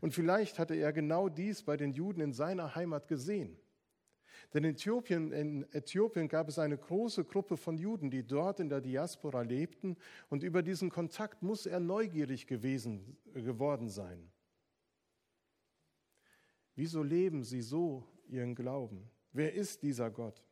Und 0.00 0.14
vielleicht 0.14 0.58
hatte 0.58 0.74
er 0.74 0.92
genau 0.92 1.28
dies 1.28 1.62
bei 1.62 1.76
den 1.76 1.92
Juden 1.92 2.20
in 2.20 2.32
seiner 2.32 2.74
Heimat 2.74 3.08
gesehen. 3.08 3.58
Denn 4.54 4.64
in 4.64 4.74
Äthiopien, 4.74 5.32
in 5.32 5.66
Äthiopien 5.72 6.28
gab 6.28 6.48
es 6.48 6.58
eine 6.58 6.78
große 6.78 7.24
Gruppe 7.24 7.56
von 7.56 7.76
Juden, 7.76 8.10
die 8.10 8.26
dort 8.26 8.60
in 8.60 8.68
der 8.68 8.80
Diaspora 8.80 9.42
lebten. 9.42 9.96
Und 10.30 10.42
über 10.42 10.62
diesen 10.62 10.90
Kontakt 10.90 11.42
muss 11.42 11.66
er 11.66 11.80
neugierig 11.80 12.46
gewesen, 12.46 13.18
geworden 13.34 13.88
sein. 13.88 14.30
Wieso 16.74 17.02
leben 17.02 17.44
sie 17.44 17.60
so 17.60 18.06
ihren 18.28 18.54
Glauben? 18.54 19.10
Wer 19.32 19.52
ist 19.52 19.82
dieser 19.82 20.10
Gott? 20.10 20.42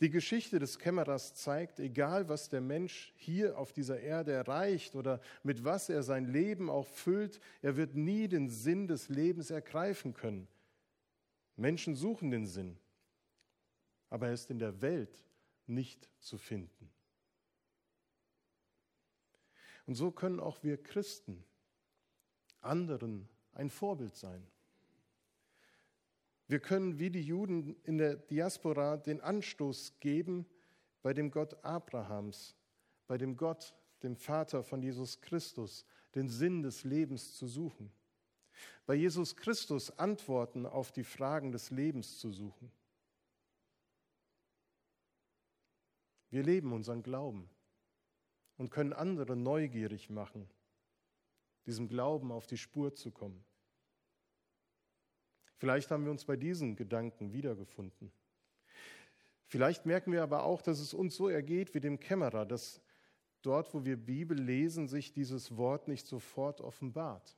Die 0.00 0.10
Geschichte 0.10 0.58
des 0.58 0.78
Kämmerers 0.78 1.34
zeigt, 1.34 1.78
egal 1.78 2.28
was 2.28 2.48
der 2.48 2.60
Mensch 2.60 3.12
hier 3.16 3.58
auf 3.58 3.72
dieser 3.72 4.00
Erde 4.00 4.32
erreicht 4.32 4.94
oder 4.94 5.20
mit 5.42 5.64
was 5.64 5.88
er 5.88 6.02
sein 6.02 6.24
Leben 6.24 6.70
auch 6.70 6.86
füllt, 6.86 7.40
er 7.62 7.76
wird 7.76 7.94
nie 7.94 8.28
den 8.28 8.48
Sinn 8.48 8.88
des 8.88 9.08
Lebens 9.08 9.50
ergreifen 9.50 10.14
können. 10.14 10.48
Menschen 11.56 11.94
suchen 11.94 12.30
den 12.30 12.46
Sinn 12.46 12.78
aber 14.10 14.26
er 14.26 14.34
ist 14.34 14.50
in 14.50 14.58
der 14.58 14.82
Welt 14.82 15.24
nicht 15.66 16.10
zu 16.18 16.36
finden. 16.36 16.90
Und 19.86 19.94
so 19.94 20.10
können 20.10 20.40
auch 20.40 20.62
wir 20.62 20.82
Christen 20.82 21.44
anderen 22.60 23.28
ein 23.54 23.70
Vorbild 23.70 24.14
sein. 24.14 24.46
Wir 26.50 26.58
können 26.58 26.98
wie 26.98 27.10
die 27.10 27.22
Juden 27.22 27.76
in 27.84 27.98
der 27.98 28.16
Diaspora 28.16 28.96
den 28.96 29.20
Anstoß 29.20 30.00
geben, 30.00 30.46
bei 31.00 31.14
dem 31.14 31.30
Gott 31.30 31.64
Abrahams, 31.64 32.56
bei 33.06 33.16
dem 33.16 33.36
Gott, 33.36 33.72
dem 34.02 34.16
Vater 34.16 34.64
von 34.64 34.82
Jesus 34.82 35.20
Christus, 35.20 35.86
den 36.16 36.28
Sinn 36.28 36.64
des 36.64 36.82
Lebens 36.82 37.36
zu 37.36 37.46
suchen. 37.46 37.92
Bei 38.84 38.94
Jesus 38.94 39.36
Christus 39.36 39.96
Antworten 39.96 40.66
auf 40.66 40.90
die 40.90 41.04
Fragen 41.04 41.52
des 41.52 41.70
Lebens 41.70 42.18
zu 42.18 42.32
suchen. 42.32 42.72
Wir 46.30 46.42
leben 46.42 46.72
unseren 46.72 47.04
Glauben 47.04 47.48
und 48.56 48.72
können 48.72 48.92
andere 48.92 49.36
neugierig 49.36 50.10
machen, 50.10 50.50
diesem 51.66 51.86
Glauben 51.86 52.32
auf 52.32 52.48
die 52.48 52.58
Spur 52.58 52.92
zu 52.92 53.12
kommen. 53.12 53.44
Vielleicht 55.60 55.90
haben 55.90 56.04
wir 56.04 56.10
uns 56.10 56.24
bei 56.24 56.36
diesen 56.36 56.74
Gedanken 56.74 57.34
wiedergefunden. 57.34 58.10
Vielleicht 59.44 59.84
merken 59.84 60.10
wir 60.10 60.22
aber 60.22 60.44
auch, 60.44 60.62
dass 60.62 60.80
es 60.80 60.94
uns 60.94 61.14
so 61.14 61.28
ergeht 61.28 61.74
wie 61.74 61.80
dem 61.80 62.00
Kämmerer, 62.00 62.46
dass 62.46 62.80
dort, 63.42 63.74
wo 63.74 63.84
wir 63.84 63.98
Bibel 63.98 64.40
lesen, 64.40 64.88
sich 64.88 65.12
dieses 65.12 65.58
Wort 65.58 65.86
nicht 65.86 66.06
sofort 66.06 66.62
offenbart. 66.62 67.36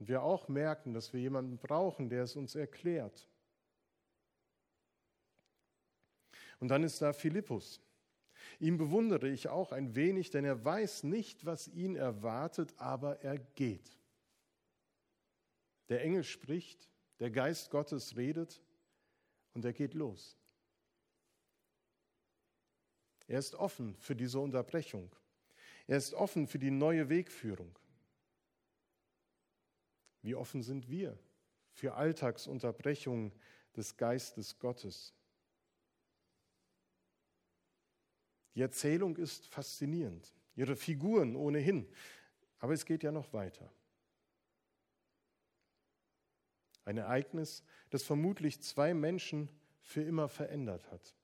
Und 0.00 0.08
wir 0.08 0.24
auch 0.24 0.48
merken, 0.48 0.92
dass 0.92 1.12
wir 1.12 1.20
jemanden 1.20 1.56
brauchen, 1.56 2.08
der 2.08 2.24
es 2.24 2.34
uns 2.34 2.56
erklärt. 2.56 3.30
Und 6.58 6.66
dann 6.66 6.82
ist 6.82 7.00
da 7.00 7.12
Philippus. 7.12 7.80
Ihn 8.58 8.76
bewundere 8.76 9.28
ich 9.28 9.48
auch 9.50 9.70
ein 9.70 9.94
wenig, 9.94 10.30
denn 10.30 10.44
er 10.44 10.64
weiß 10.64 11.04
nicht, 11.04 11.46
was 11.46 11.68
ihn 11.68 11.94
erwartet, 11.94 12.74
aber 12.76 13.20
er 13.22 13.38
geht. 13.38 13.96
Der 15.88 16.02
Engel 16.02 16.24
spricht, 16.24 16.90
der 17.20 17.30
Geist 17.30 17.70
Gottes 17.70 18.16
redet 18.16 18.62
und 19.52 19.64
er 19.64 19.72
geht 19.72 19.94
los. 19.94 20.36
Er 23.26 23.38
ist 23.38 23.54
offen 23.54 23.96
für 23.96 24.14
diese 24.14 24.38
Unterbrechung. 24.38 25.14
Er 25.86 25.98
ist 25.98 26.14
offen 26.14 26.46
für 26.46 26.58
die 26.58 26.70
neue 26.70 27.08
Wegführung. 27.08 27.78
Wie 30.22 30.34
offen 30.34 30.62
sind 30.62 30.88
wir 30.88 31.18
für 31.72 31.94
Alltagsunterbrechungen 31.94 33.32
des 33.76 33.96
Geistes 33.96 34.58
Gottes? 34.58 35.14
Die 38.54 38.62
Erzählung 38.62 39.16
ist 39.16 39.46
faszinierend, 39.46 40.32
ihre 40.54 40.76
Figuren 40.76 41.36
ohnehin, 41.36 41.88
aber 42.58 42.72
es 42.72 42.86
geht 42.86 43.02
ja 43.02 43.12
noch 43.12 43.32
weiter. 43.32 43.70
Ein 46.84 46.98
Ereignis, 46.98 47.62
das 47.90 48.02
vermutlich 48.02 48.62
zwei 48.62 48.94
Menschen 48.94 49.48
für 49.80 50.02
immer 50.02 50.28
verändert 50.28 50.90
hat. 50.90 51.14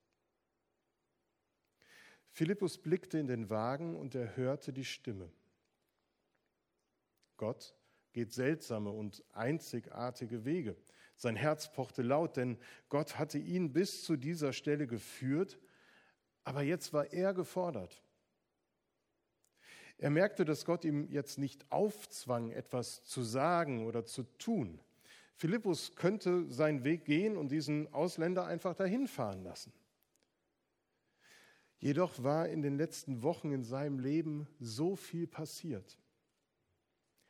Philippus 2.29 2.77
blickte 2.77 3.19
in 3.19 3.27
den 3.27 3.49
Wagen 3.49 3.95
und 3.95 4.15
er 4.15 4.35
hörte 4.37 4.71
die 4.71 4.85
Stimme. 4.85 5.31
Gott 7.37 7.75
geht 8.13 8.33
seltsame 8.33 8.89
und 8.89 9.23
einzigartige 9.33 10.45
Wege. 10.45 10.75
Sein 11.15 11.35
Herz 11.35 11.71
pochte 11.71 12.01
laut, 12.01 12.37
denn 12.37 12.57
Gott 12.89 13.17
hatte 13.17 13.37
ihn 13.37 13.73
bis 13.73 14.03
zu 14.03 14.15
dieser 14.17 14.53
Stelle 14.53 14.87
geführt 14.87 15.59
aber 16.43 16.61
jetzt 16.61 16.93
war 16.93 17.11
er 17.13 17.33
gefordert. 17.33 18.01
Er 19.97 20.09
merkte, 20.09 20.45
dass 20.45 20.65
Gott 20.65 20.83
ihm 20.83 21.07
jetzt 21.09 21.37
nicht 21.37 21.71
aufzwang, 21.71 22.51
etwas 22.51 23.03
zu 23.03 23.21
sagen 23.21 23.85
oder 23.85 24.05
zu 24.05 24.23
tun. 24.23 24.79
Philippus 25.41 25.95
könnte 25.95 26.45
seinen 26.51 26.83
Weg 26.83 27.03
gehen 27.03 27.35
und 27.35 27.49
diesen 27.49 27.91
Ausländer 27.95 28.45
einfach 28.45 28.75
dahin 28.75 29.07
fahren 29.07 29.43
lassen. 29.43 29.73
Jedoch 31.79 32.21
war 32.21 32.47
in 32.47 32.61
den 32.61 32.77
letzten 32.77 33.23
Wochen 33.23 33.51
in 33.51 33.63
seinem 33.63 33.97
Leben 33.97 34.47
so 34.59 34.95
viel 34.95 35.25
passiert. 35.25 35.97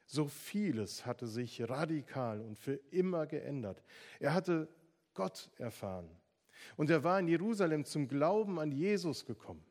So 0.08 0.28
vieles 0.28 1.06
hatte 1.06 1.26
sich 1.26 1.62
radikal 1.70 2.42
und 2.42 2.60
für 2.60 2.74
immer 2.92 3.28
geändert. 3.28 3.82
Er 4.20 4.34
hatte 4.34 4.68
Gott 5.14 5.50
erfahren. 5.58 6.10
Und 6.76 6.90
er 6.90 7.06
war 7.06 7.18
in 7.18 7.30
Jerusalem 7.30 7.86
zum 7.86 8.10
Glauben 8.10 8.60
an 8.60 8.74
Jesus 8.74 9.26
gekommen. 9.26 9.64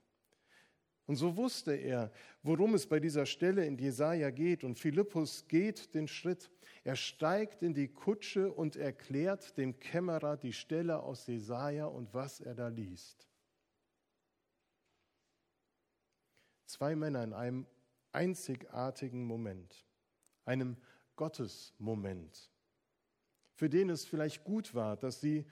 Und 1.11 1.17
so 1.17 1.37
wusste 1.37 1.75
er, 1.75 2.13
worum 2.45 2.75
es 2.75 2.87
bei 2.87 3.01
dieser 3.01 3.27
Stelle 3.27 3.67
in 3.67 3.77
Jesaja 3.77 4.31
geht. 4.31 4.63
Und 4.63 4.79
Philippus 4.79 5.49
geht 5.49 5.93
den 5.93 6.07
Schritt. 6.07 6.53
Er 6.85 6.95
steigt 6.95 7.65
in 7.65 7.75
die 7.75 7.89
Kutsche 7.89 8.53
und 8.53 8.77
erklärt 8.77 9.59
dem 9.59 9.81
Kämmerer 9.81 10.37
die 10.37 10.53
Stelle 10.53 11.03
aus 11.03 11.27
Jesaja 11.27 11.87
und 11.87 12.15
was 12.15 12.39
er 12.39 12.55
da 12.55 12.69
liest. 12.69 13.27
Zwei 16.67 16.95
Männer 16.95 17.25
in 17.25 17.33
einem 17.33 17.67
einzigartigen 18.13 19.25
Moment, 19.25 19.85
einem 20.45 20.77
Gottesmoment, 21.17 22.53
für 23.57 23.69
den 23.69 23.91
es 23.91 24.05
vielleicht 24.05 24.45
gut 24.45 24.77
war, 24.77 24.97
dass 24.97 25.21
sie 25.21 25.45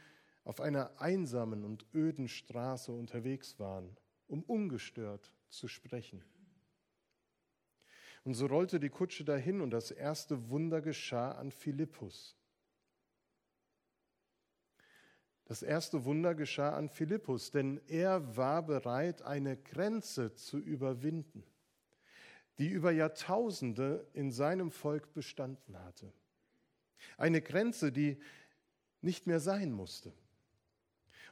auf 0.44 0.60
einer 0.60 1.00
einsamen 1.00 1.64
und 1.64 1.84
öden 1.92 2.28
Straße 2.28 2.92
unterwegs 2.92 3.58
waren, 3.58 3.96
um 4.28 4.44
ungestört 4.44 5.32
zu 5.48 5.68
sprechen. 5.68 6.24
Und 8.24 8.34
so 8.34 8.46
rollte 8.46 8.78
die 8.78 8.90
Kutsche 8.90 9.24
dahin 9.24 9.60
und 9.60 9.70
das 9.70 9.90
erste 9.90 10.50
Wunder 10.50 10.80
geschah 10.80 11.32
an 11.32 11.50
Philippus. 11.50 12.36
Das 15.48 15.62
erste 15.62 16.04
Wunder 16.04 16.34
geschah 16.34 16.76
an 16.76 16.90
Philippus, 16.90 17.50
denn 17.50 17.80
er 17.88 18.36
war 18.36 18.62
bereit, 18.62 19.22
eine 19.22 19.56
Grenze 19.56 20.34
zu 20.34 20.58
überwinden, 20.58 21.42
die 22.58 22.68
über 22.68 22.90
Jahrtausende 22.90 24.06
in 24.12 24.30
seinem 24.30 24.70
Volk 24.70 25.14
bestanden 25.14 25.78
hatte. 25.78 26.12
Eine 27.16 27.40
Grenze, 27.40 27.92
die 27.92 28.20
nicht 29.00 29.26
mehr 29.26 29.40
sein 29.40 29.72
musste. 29.72 30.12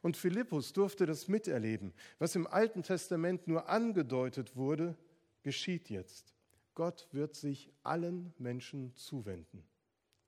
Und 0.06 0.16
Philippus 0.16 0.72
durfte 0.72 1.04
das 1.04 1.26
miterleben. 1.26 1.92
Was 2.20 2.36
im 2.36 2.46
Alten 2.46 2.84
Testament 2.84 3.48
nur 3.48 3.68
angedeutet 3.68 4.54
wurde, 4.54 4.94
geschieht 5.42 5.90
jetzt. 5.90 6.32
Gott 6.76 7.08
wird 7.10 7.34
sich 7.34 7.72
allen 7.82 8.32
Menschen 8.38 8.94
zuwenden. 8.94 9.66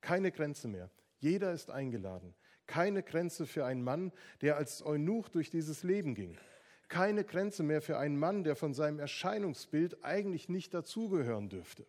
Keine 0.01 0.33
Grenze 0.33 0.67
mehr. 0.67 0.91
Jeder 1.21 1.53
ist 1.53 1.71
eingeladen. 1.71 2.35
Keine 2.67 3.05
Grenze 3.05 3.47
für 3.47 3.64
einen 3.67 3.85
Mann, 3.85 4.11
der 4.41 4.57
als 4.57 4.85
Eunuch 4.85 5.29
durch 5.29 5.49
dieses 5.49 5.85
Leben 5.85 6.17
ging. 6.17 6.37
Keine 6.88 7.23
Grenze 7.23 7.62
mehr 7.62 7.81
für 7.81 7.99
einen 7.99 8.19
Mann, 8.19 8.43
der 8.43 8.57
von 8.57 8.75
seinem 8.75 8.99
Erscheinungsbild 8.99 10.03
eigentlich 10.03 10.49
nicht 10.49 10.75
dazugehören 10.75 11.51
dürfte. 11.51 11.87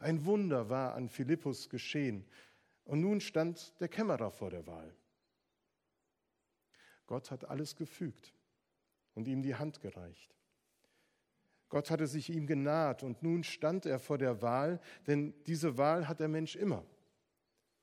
Ein 0.00 0.26
Wunder 0.26 0.68
war 0.68 0.92
an 0.92 1.08
Philippus 1.08 1.70
geschehen. 1.70 2.26
Und 2.84 3.00
nun 3.00 3.22
stand 3.22 3.72
der 3.80 3.88
Kämmerer 3.88 4.30
vor 4.30 4.50
der 4.50 4.66
Wahl. 4.66 4.94
Gott 7.06 7.30
hat 7.30 7.44
alles 7.44 7.76
gefügt 7.76 8.34
und 9.14 9.28
ihm 9.28 9.42
die 9.42 9.54
Hand 9.54 9.80
gereicht. 9.80 10.34
Gott 11.68 11.90
hatte 11.90 12.06
sich 12.06 12.30
ihm 12.30 12.46
genaht 12.46 13.02
und 13.02 13.22
nun 13.22 13.42
stand 13.42 13.86
er 13.86 13.98
vor 13.98 14.18
der 14.18 14.42
Wahl, 14.42 14.80
denn 15.06 15.34
diese 15.46 15.76
Wahl 15.76 16.06
hat 16.06 16.20
der 16.20 16.28
Mensch 16.28 16.56
immer. 16.56 16.84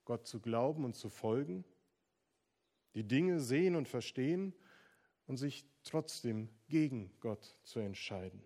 Gott 0.06 0.28
zu 0.28 0.40
glauben 0.40 0.86
und 0.86 0.96
zu 0.96 1.10
folgen, 1.10 1.66
die 2.96 3.04
Dinge 3.04 3.40
sehen 3.40 3.76
und 3.76 3.88
verstehen 3.88 4.54
und 5.28 5.38
sich 5.38 5.66
trotzdem 5.84 6.50
gegen 6.68 7.12
Gott 7.20 7.58
zu 7.64 7.80
entscheiden. 7.80 8.44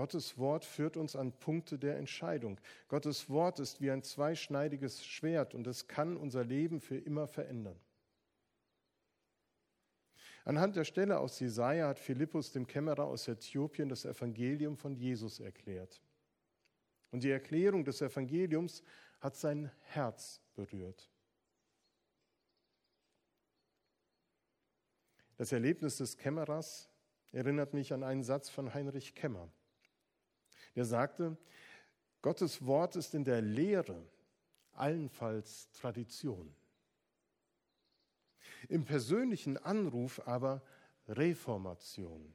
Gottes 0.00 0.38
Wort 0.38 0.64
führt 0.64 0.96
uns 0.96 1.14
an 1.14 1.30
Punkte 1.30 1.78
der 1.78 1.98
Entscheidung. 1.98 2.58
Gottes 2.88 3.28
Wort 3.28 3.58
ist 3.58 3.82
wie 3.82 3.90
ein 3.90 4.02
zweischneidiges 4.02 5.04
Schwert 5.04 5.54
und 5.54 5.66
es 5.66 5.88
kann 5.88 6.16
unser 6.16 6.42
Leben 6.42 6.80
für 6.80 6.96
immer 6.96 7.26
verändern. 7.26 7.78
Anhand 10.46 10.76
der 10.76 10.84
Stelle 10.84 11.18
aus 11.18 11.38
Jesaja 11.38 11.86
hat 11.88 11.98
Philippus 11.98 12.50
dem 12.50 12.66
Kämmerer 12.66 13.04
aus 13.04 13.28
Äthiopien 13.28 13.90
das 13.90 14.06
Evangelium 14.06 14.78
von 14.78 14.96
Jesus 14.96 15.38
erklärt. 15.38 16.00
Und 17.10 17.22
die 17.22 17.30
Erklärung 17.30 17.84
des 17.84 18.00
Evangeliums 18.00 18.82
hat 19.20 19.36
sein 19.36 19.70
Herz 19.82 20.40
berührt. 20.54 21.10
Das 25.36 25.52
Erlebnis 25.52 25.98
des 25.98 26.16
Kämmerers 26.16 26.88
erinnert 27.32 27.74
mich 27.74 27.92
an 27.92 28.02
einen 28.02 28.22
Satz 28.22 28.48
von 28.48 28.72
Heinrich 28.72 29.14
Kämmer. 29.14 29.52
Der 30.74 30.84
sagte, 30.84 31.36
Gottes 32.22 32.64
Wort 32.64 32.96
ist 32.96 33.14
in 33.14 33.24
der 33.24 33.40
Lehre 33.40 34.06
allenfalls 34.72 35.70
Tradition. 35.72 36.54
Im 38.68 38.84
persönlichen 38.84 39.56
Anruf 39.56 40.20
aber 40.26 40.62
Reformation. 41.08 42.34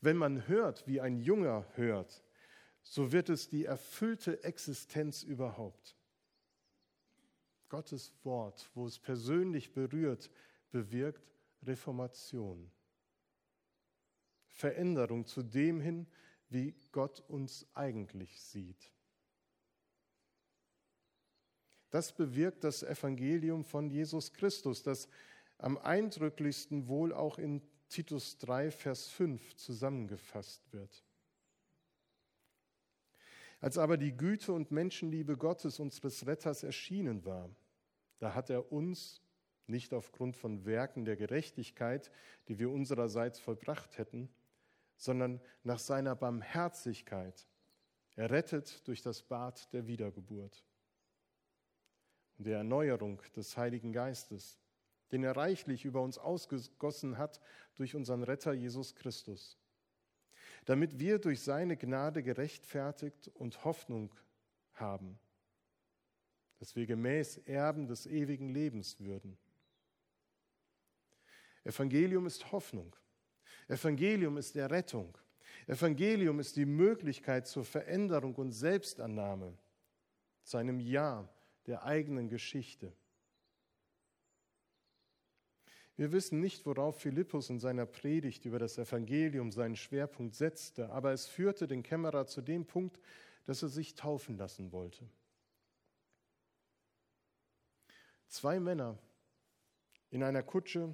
Wenn 0.00 0.16
man 0.16 0.46
hört, 0.48 0.86
wie 0.86 1.00
ein 1.00 1.18
Junger 1.18 1.66
hört, 1.74 2.22
so 2.82 3.12
wird 3.12 3.28
es 3.28 3.48
die 3.48 3.64
erfüllte 3.64 4.42
Existenz 4.44 5.22
überhaupt. 5.22 5.96
Gottes 7.68 8.12
Wort, 8.24 8.70
wo 8.74 8.86
es 8.86 8.98
persönlich 8.98 9.72
berührt, 9.72 10.30
bewirkt 10.70 11.32
Reformation. 11.62 12.70
Veränderung 14.48 15.26
zu 15.26 15.42
dem 15.42 15.80
hin, 15.80 16.06
wie 16.50 16.74
Gott 16.92 17.20
uns 17.28 17.66
eigentlich 17.74 18.40
sieht. 18.42 18.92
Das 21.90 22.12
bewirkt 22.12 22.62
das 22.62 22.82
Evangelium 22.82 23.64
von 23.64 23.88
Jesus 23.88 24.32
Christus, 24.32 24.82
das 24.82 25.08
am 25.58 25.76
eindrücklichsten 25.78 26.88
wohl 26.88 27.12
auch 27.12 27.38
in 27.38 27.62
Titus 27.88 28.38
3, 28.38 28.70
Vers 28.70 29.08
5 29.08 29.56
zusammengefasst 29.56 30.72
wird. 30.72 31.04
Als 33.60 33.76
aber 33.76 33.96
die 33.96 34.16
Güte 34.16 34.52
und 34.52 34.70
Menschenliebe 34.70 35.36
Gottes, 35.36 35.80
unseres 35.80 36.26
Retters, 36.26 36.62
erschienen 36.62 37.24
war, 37.24 37.50
da 38.18 38.34
hat 38.34 38.50
er 38.50 38.72
uns, 38.72 39.20
nicht 39.66 39.92
aufgrund 39.92 40.36
von 40.36 40.64
Werken 40.64 41.04
der 41.04 41.16
Gerechtigkeit, 41.16 42.10
die 42.48 42.58
wir 42.58 42.70
unsererseits 42.70 43.38
vollbracht 43.38 43.98
hätten, 43.98 44.28
sondern 45.00 45.40
nach 45.64 45.78
seiner 45.78 46.14
Barmherzigkeit 46.14 47.48
errettet 48.16 48.86
durch 48.86 49.00
das 49.00 49.22
Bad 49.22 49.72
der 49.72 49.86
Wiedergeburt 49.86 50.62
und 52.36 52.46
der 52.46 52.58
Erneuerung 52.58 53.22
des 53.34 53.56
Heiligen 53.56 53.94
Geistes, 53.94 54.58
den 55.10 55.24
er 55.24 55.34
reichlich 55.34 55.86
über 55.86 56.02
uns 56.02 56.18
ausgegossen 56.18 57.16
hat 57.16 57.40
durch 57.76 57.94
unseren 57.94 58.22
Retter 58.22 58.52
Jesus 58.52 58.94
Christus, 58.94 59.58
damit 60.66 60.98
wir 60.98 61.18
durch 61.18 61.40
seine 61.40 61.78
Gnade 61.78 62.22
gerechtfertigt 62.22 63.28
und 63.28 63.64
Hoffnung 63.64 64.14
haben, 64.74 65.18
dass 66.58 66.76
wir 66.76 66.84
gemäß 66.84 67.38
Erben 67.38 67.86
des 67.86 68.04
ewigen 68.04 68.50
Lebens 68.50 69.00
würden. 69.00 69.38
Evangelium 71.64 72.26
ist 72.26 72.52
Hoffnung. 72.52 72.94
Evangelium 73.70 74.36
ist 74.36 74.56
Errettung. 74.56 75.16
Evangelium 75.68 76.40
ist 76.40 76.56
die 76.56 76.64
Möglichkeit 76.66 77.46
zur 77.46 77.64
Veränderung 77.64 78.34
und 78.34 78.50
Selbstannahme, 78.50 79.56
zu 80.42 80.56
einem 80.56 80.80
Ja 80.80 81.28
der 81.66 81.84
eigenen 81.84 82.28
Geschichte. 82.28 82.92
Wir 85.96 86.10
wissen 86.10 86.40
nicht, 86.40 86.66
worauf 86.66 86.98
Philippus 86.98 87.48
in 87.50 87.60
seiner 87.60 87.86
Predigt 87.86 88.44
über 88.44 88.58
das 88.58 88.76
Evangelium 88.76 89.52
seinen 89.52 89.76
Schwerpunkt 89.76 90.34
setzte, 90.34 90.90
aber 90.90 91.12
es 91.12 91.26
führte 91.28 91.68
den 91.68 91.84
Kämmerer 91.84 92.26
zu 92.26 92.40
dem 92.40 92.66
Punkt, 92.66 92.98
dass 93.44 93.62
er 93.62 93.68
sich 93.68 93.94
taufen 93.94 94.36
lassen 94.36 94.72
wollte. 94.72 95.08
Zwei 98.26 98.58
Männer 98.58 98.98
in 100.10 100.24
einer 100.24 100.42
Kutsche, 100.42 100.92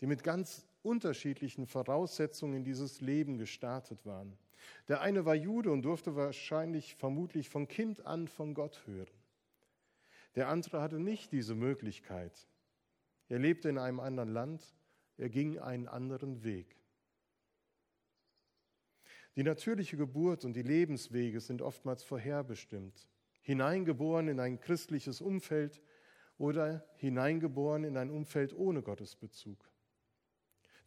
die 0.00 0.06
mit 0.06 0.22
ganz 0.22 0.67
unterschiedlichen 0.82 1.66
Voraussetzungen 1.66 2.58
in 2.58 2.64
dieses 2.64 3.00
Leben 3.00 3.38
gestartet 3.38 4.06
waren. 4.06 4.36
Der 4.88 5.00
eine 5.00 5.24
war 5.24 5.34
Jude 5.34 5.70
und 5.70 5.82
durfte 5.82 6.16
wahrscheinlich 6.16 6.94
vermutlich 6.94 7.48
von 7.48 7.68
Kind 7.68 8.06
an 8.06 8.28
von 8.28 8.54
Gott 8.54 8.82
hören. 8.86 9.08
Der 10.34 10.48
andere 10.48 10.80
hatte 10.80 10.98
nicht 10.98 11.32
diese 11.32 11.54
Möglichkeit. 11.54 12.48
Er 13.28 13.38
lebte 13.38 13.68
in 13.68 13.78
einem 13.78 14.00
anderen 14.00 14.30
Land, 14.30 14.62
er 15.16 15.28
ging 15.28 15.58
einen 15.58 15.88
anderen 15.88 16.44
Weg. 16.44 16.76
Die 19.36 19.42
natürliche 19.42 19.96
Geburt 19.96 20.44
und 20.44 20.54
die 20.54 20.62
Lebenswege 20.62 21.40
sind 21.40 21.62
oftmals 21.62 22.02
vorherbestimmt. 22.02 23.08
Hineingeboren 23.42 24.28
in 24.28 24.40
ein 24.40 24.60
christliches 24.60 25.20
Umfeld 25.20 25.80
oder 26.38 26.84
hineingeboren 26.96 27.84
in 27.84 27.96
ein 27.96 28.10
Umfeld 28.10 28.54
ohne 28.54 28.82
Gottesbezug. 28.82 29.58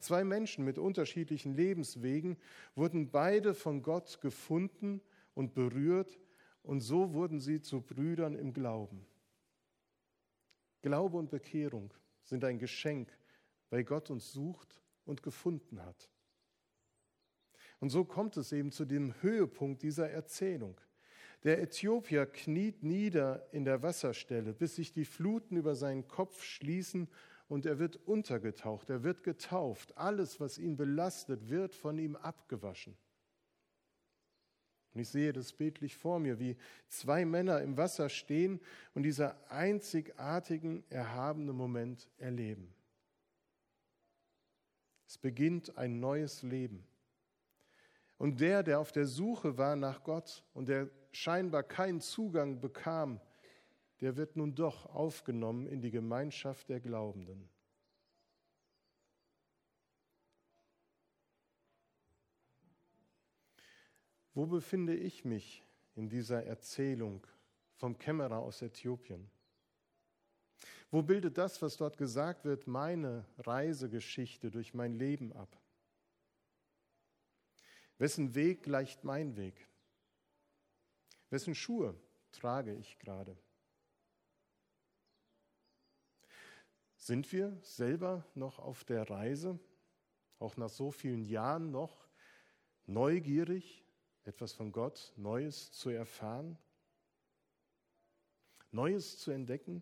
Zwei 0.01 0.23
Menschen 0.23 0.65
mit 0.65 0.77
unterschiedlichen 0.77 1.53
Lebenswegen 1.53 2.37
wurden 2.75 3.11
beide 3.11 3.53
von 3.53 3.83
Gott 3.83 4.19
gefunden 4.19 5.01
und 5.35 5.53
berührt 5.53 6.19
und 6.63 6.81
so 6.81 7.13
wurden 7.13 7.39
sie 7.39 7.61
zu 7.61 7.81
Brüdern 7.81 8.35
im 8.35 8.51
Glauben. 8.51 9.05
Glaube 10.81 11.17
und 11.17 11.29
Bekehrung 11.29 11.93
sind 12.23 12.43
ein 12.43 12.57
Geschenk, 12.57 13.15
weil 13.69 13.83
Gott 13.83 14.09
uns 14.09 14.31
sucht 14.31 14.81
und 15.05 15.21
gefunden 15.21 15.83
hat. 15.83 16.09
Und 17.79 17.89
so 17.89 18.03
kommt 18.03 18.37
es 18.37 18.51
eben 18.51 18.71
zu 18.71 18.85
dem 18.85 19.13
Höhepunkt 19.21 19.83
dieser 19.83 20.09
Erzählung. 20.09 20.79
Der 21.43 21.61
Äthiopier 21.61 22.27
kniet 22.27 22.83
nieder 22.83 23.47
in 23.51 23.65
der 23.65 23.81
Wasserstelle, 23.81 24.53
bis 24.53 24.75
sich 24.75 24.93
die 24.93 25.05
Fluten 25.05 25.57
über 25.57 25.75
seinen 25.75 26.07
Kopf 26.07 26.43
schließen 26.43 27.07
und 27.51 27.65
er 27.65 27.79
wird 27.79 27.97
untergetaucht, 28.07 28.89
er 28.89 29.03
wird 29.03 29.23
getauft. 29.23 29.97
Alles, 29.97 30.39
was 30.39 30.57
ihn 30.57 30.77
belastet, 30.77 31.49
wird 31.49 31.75
von 31.75 31.97
ihm 31.97 32.15
abgewaschen. 32.15 32.95
Und 34.93 35.01
ich 35.01 35.09
sehe 35.09 35.33
das 35.33 35.51
bildlich 35.51 35.97
vor 35.97 36.19
mir, 36.19 36.39
wie 36.39 36.55
zwei 36.87 37.25
Männer 37.25 37.61
im 37.61 37.75
Wasser 37.75 38.07
stehen 38.07 38.61
und 38.93 39.03
dieser 39.03 39.35
einzigartigen, 39.51 40.85
erhabenen 40.89 41.53
Moment 41.53 42.07
erleben. 42.17 42.73
Es 45.05 45.17
beginnt 45.17 45.77
ein 45.77 45.99
neues 45.99 46.43
Leben. 46.43 46.87
Und 48.17 48.39
der, 48.39 48.63
der 48.63 48.79
auf 48.79 48.93
der 48.93 49.07
Suche 49.07 49.57
war 49.57 49.75
nach 49.75 50.05
Gott 50.05 50.45
und 50.53 50.69
der 50.69 50.89
scheinbar 51.11 51.63
keinen 51.63 51.99
Zugang 51.99 52.61
bekam, 52.61 53.19
der 54.01 54.17
wird 54.17 54.35
nun 54.35 54.55
doch 54.55 54.87
aufgenommen 54.87 55.67
in 55.67 55.81
die 55.81 55.91
Gemeinschaft 55.91 56.69
der 56.69 56.79
Glaubenden. 56.79 57.47
Wo 64.33 64.47
befinde 64.47 64.95
ich 64.95 65.23
mich 65.23 65.63
in 65.95 66.09
dieser 66.09 66.43
Erzählung 66.45 67.27
vom 67.75 67.97
Kämmerer 67.97 68.39
aus 68.39 68.61
Äthiopien? 68.61 69.29
Wo 70.89 71.01
bildet 71.01 71.37
das, 71.37 71.61
was 71.61 71.77
dort 71.77 71.97
gesagt 71.97 72.43
wird, 72.43 72.65
meine 72.67 73.25
Reisegeschichte 73.37 74.49
durch 74.49 74.73
mein 74.73 74.93
Leben 74.93 75.31
ab? 75.33 75.57
Wessen 77.97 78.33
Weg 78.33 78.63
gleicht 78.63 79.03
mein 79.03 79.37
Weg? 79.37 79.67
Wessen 81.29 81.53
Schuhe 81.53 81.95
trage 82.31 82.73
ich 82.73 82.97
gerade? 82.99 83.37
Sind 87.01 87.31
wir 87.31 87.57
selber 87.63 88.23
noch 88.35 88.59
auf 88.59 88.83
der 88.83 89.09
Reise, 89.09 89.59
auch 90.37 90.55
nach 90.55 90.69
so 90.69 90.91
vielen 90.91 91.25
Jahren 91.25 91.71
noch, 91.71 92.07
neugierig, 92.85 93.83
etwas 94.23 94.53
von 94.53 94.71
Gott, 94.71 95.11
Neues 95.17 95.71
zu 95.71 95.89
erfahren, 95.89 96.59
Neues 98.69 99.17
zu 99.17 99.31
entdecken, 99.31 99.81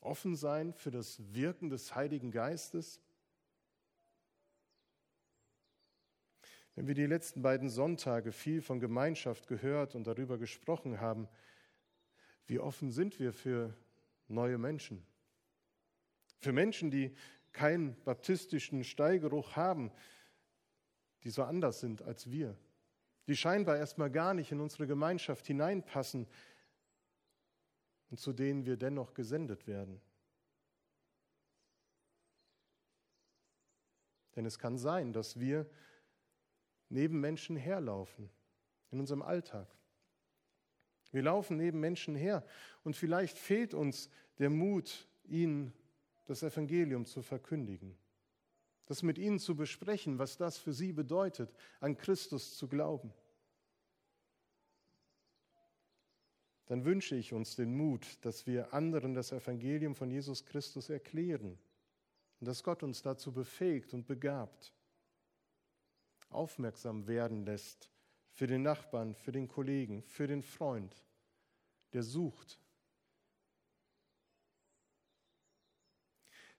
offen 0.00 0.36
sein 0.36 0.72
für 0.72 0.92
das 0.92 1.34
Wirken 1.34 1.68
des 1.68 1.92
Heiligen 1.96 2.30
Geistes? 2.30 3.00
Wenn 6.76 6.86
wir 6.86 6.94
die 6.94 7.06
letzten 7.06 7.42
beiden 7.42 7.68
Sonntage 7.68 8.30
viel 8.30 8.62
von 8.62 8.78
Gemeinschaft 8.78 9.48
gehört 9.48 9.96
und 9.96 10.06
darüber 10.06 10.38
gesprochen 10.38 11.00
haben, 11.00 11.28
wie 12.46 12.60
offen 12.60 12.92
sind 12.92 13.18
wir 13.18 13.32
für 13.32 13.76
neue 14.28 14.58
Menschen? 14.58 15.04
Für 16.38 16.52
Menschen, 16.52 16.90
die 16.90 17.14
keinen 17.52 18.00
baptistischen 18.04 18.84
Steigeruch 18.84 19.56
haben, 19.56 19.90
die 21.24 21.30
so 21.30 21.42
anders 21.42 21.80
sind 21.80 22.02
als 22.02 22.30
wir, 22.30 22.56
die 23.26 23.36
scheinbar 23.36 23.76
erstmal 23.76 24.10
gar 24.10 24.34
nicht 24.34 24.52
in 24.52 24.60
unsere 24.60 24.86
Gemeinschaft 24.86 25.46
hineinpassen 25.46 26.26
und 28.10 28.20
zu 28.20 28.32
denen 28.32 28.64
wir 28.64 28.76
dennoch 28.76 29.14
gesendet 29.14 29.66
werden. 29.66 30.00
Denn 34.36 34.46
es 34.46 34.58
kann 34.58 34.78
sein, 34.78 35.12
dass 35.12 35.40
wir 35.40 35.68
neben 36.88 37.20
Menschen 37.20 37.56
herlaufen 37.56 38.30
in 38.90 39.00
unserem 39.00 39.22
Alltag. 39.22 39.68
Wir 41.10 41.22
laufen 41.22 41.56
neben 41.56 41.80
Menschen 41.80 42.14
her 42.14 42.46
und 42.84 42.94
vielleicht 42.94 43.36
fehlt 43.36 43.74
uns 43.74 44.10
der 44.38 44.50
Mut, 44.50 45.08
ihnen 45.24 45.72
das 46.28 46.42
Evangelium 46.42 47.06
zu 47.06 47.22
verkündigen, 47.22 47.96
das 48.84 49.02
mit 49.02 49.18
ihnen 49.18 49.38
zu 49.38 49.56
besprechen, 49.56 50.18
was 50.18 50.36
das 50.36 50.58
für 50.58 50.72
sie 50.72 50.92
bedeutet, 50.92 51.52
an 51.80 51.96
Christus 51.96 52.56
zu 52.56 52.68
glauben. 52.68 53.12
Dann 56.66 56.84
wünsche 56.84 57.16
ich 57.16 57.32
uns 57.32 57.56
den 57.56 57.74
Mut, 57.74 58.18
dass 58.26 58.46
wir 58.46 58.74
anderen 58.74 59.14
das 59.14 59.32
Evangelium 59.32 59.94
von 59.94 60.10
Jesus 60.10 60.44
Christus 60.44 60.90
erklären 60.90 61.58
und 62.40 62.46
dass 62.46 62.62
Gott 62.62 62.82
uns 62.82 63.00
dazu 63.00 63.32
befähigt 63.32 63.94
und 63.94 64.06
begabt, 64.06 64.74
aufmerksam 66.28 67.06
werden 67.06 67.46
lässt 67.46 67.90
für 68.32 68.46
den 68.46 68.62
Nachbarn, 68.62 69.14
für 69.14 69.32
den 69.32 69.48
Kollegen, 69.48 70.02
für 70.02 70.26
den 70.26 70.42
Freund, 70.42 70.94
der 71.94 72.02
sucht 72.02 72.60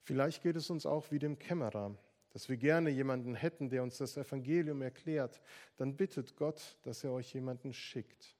Vielleicht 0.10 0.42
geht 0.42 0.56
es 0.56 0.72
uns 0.72 0.88
auch 0.88 1.12
wie 1.12 1.20
dem 1.20 1.38
Kämmerer, 1.38 1.96
dass 2.32 2.50
wir 2.50 2.58
gerne 2.58 2.90
jemanden 2.90 3.36
hätten, 3.36 3.70
der 3.70 3.84
uns 3.84 4.00
das 4.00 4.18
Evangelium 4.18 4.82
erklärt. 4.82 5.40
Dann 5.78 5.96
bittet 5.96 6.36
Gott, 6.36 6.80
dass 6.82 7.04
er 7.04 7.12
euch 7.12 7.32
jemanden 7.36 7.74
schickt. 7.74 8.36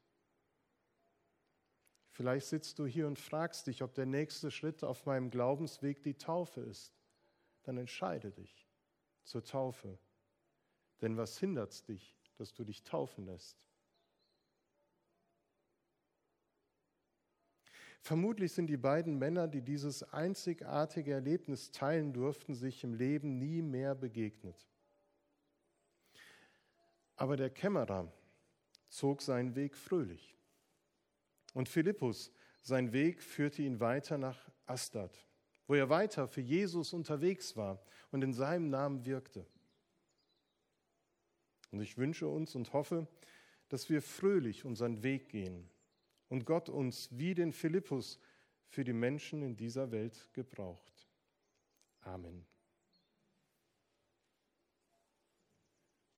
Vielleicht 2.10 2.48
sitzt 2.48 2.80
du 2.80 2.88
hier 2.88 3.06
und 3.06 3.20
fragst 3.20 3.68
dich, 3.68 3.84
ob 3.84 3.94
der 3.94 4.08
nächste 4.08 4.50
Schritt 4.50 4.84
auf 4.84 5.06
meinem 5.06 5.30
Glaubensweg 5.30 6.02
die 6.02 6.16
Taufe 6.16 6.62
ist. 6.62 6.92
Dann 7.62 7.78
entscheide 7.78 8.32
dich 8.32 8.68
zur 9.22 9.44
Taufe. 9.44 10.00
Denn 11.02 11.18
was 11.18 11.38
hindert 11.38 11.88
dich, 11.88 12.18
dass 12.40 12.52
du 12.56 12.64
dich 12.64 12.82
taufen 12.82 13.28
lässt? 13.28 13.69
Vermutlich 18.02 18.54
sind 18.54 18.68
die 18.68 18.78
beiden 18.78 19.18
Männer, 19.18 19.48
die 19.48 19.62
dieses 19.62 20.04
einzigartige 20.14 21.14
Erlebnis 21.14 21.72
teilen 21.72 22.14
durften, 22.14 22.56
sich 22.56 22.84
im 22.84 22.94
Leben 22.94 23.38
nie 23.38 23.62
mehr 23.62 23.94
begegnet. 23.94 24.68
Aber 27.16 27.36
der 27.36 27.50
Kämmerer 27.50 28.12
zog 28.88 29.22
seinen 29.22 29.56
Weg 29.56 29.76
fröhlich. 29.76 30.36
Und 31.54 31.68
Philippus, 31.68 32.32
sein 32.62 32.94
Weg 32.94 33.22
führte 33.22 33.62
ihn 33.62 33.80
weiter 33.80 34.18
nach 34.18 34.50
Astad, 34.66 35.28
wo 35.68 35.76
er 35.76 35.90
weiter 35.90 36.28
für 36.28 36.42
Jesus 36.42 36.94
unterwegs 36.94 37.58
war 37.58 37.84
und 38.12 38.24
in 38.24 38.34
seinem 38.34 38.70
Namen 38.70 39.06
wirkte. 39.06 39.46
Und 41.72 41.82
ich 41.82 41.98
wünsche 41.98 42.28
uns 42.28 42.56
und 42.56 42.74
hoffe, 42.74 43.08
dass 43.68 43.90
wir 43.90 44.02
fröhlich 44.02 44.66
unseren 44.66 45.04
Weg 45.04 45.30
gehen 45.30 45.70
und 46.30 46.46
Gott 46.46 46.70
uns 46.70 47.10
wie 47.12 47.34
den 47.34 47.52
Philippus 47.52 48.20
für 48.68 48.84
die 48.84 48.94
Menschen 48.94 49.42
in 49.42 49.58
dieser 49.58 49.92
Welt 49.92 50.30
gebraucht. 50.34 51.10
Amen. 52.02 52.46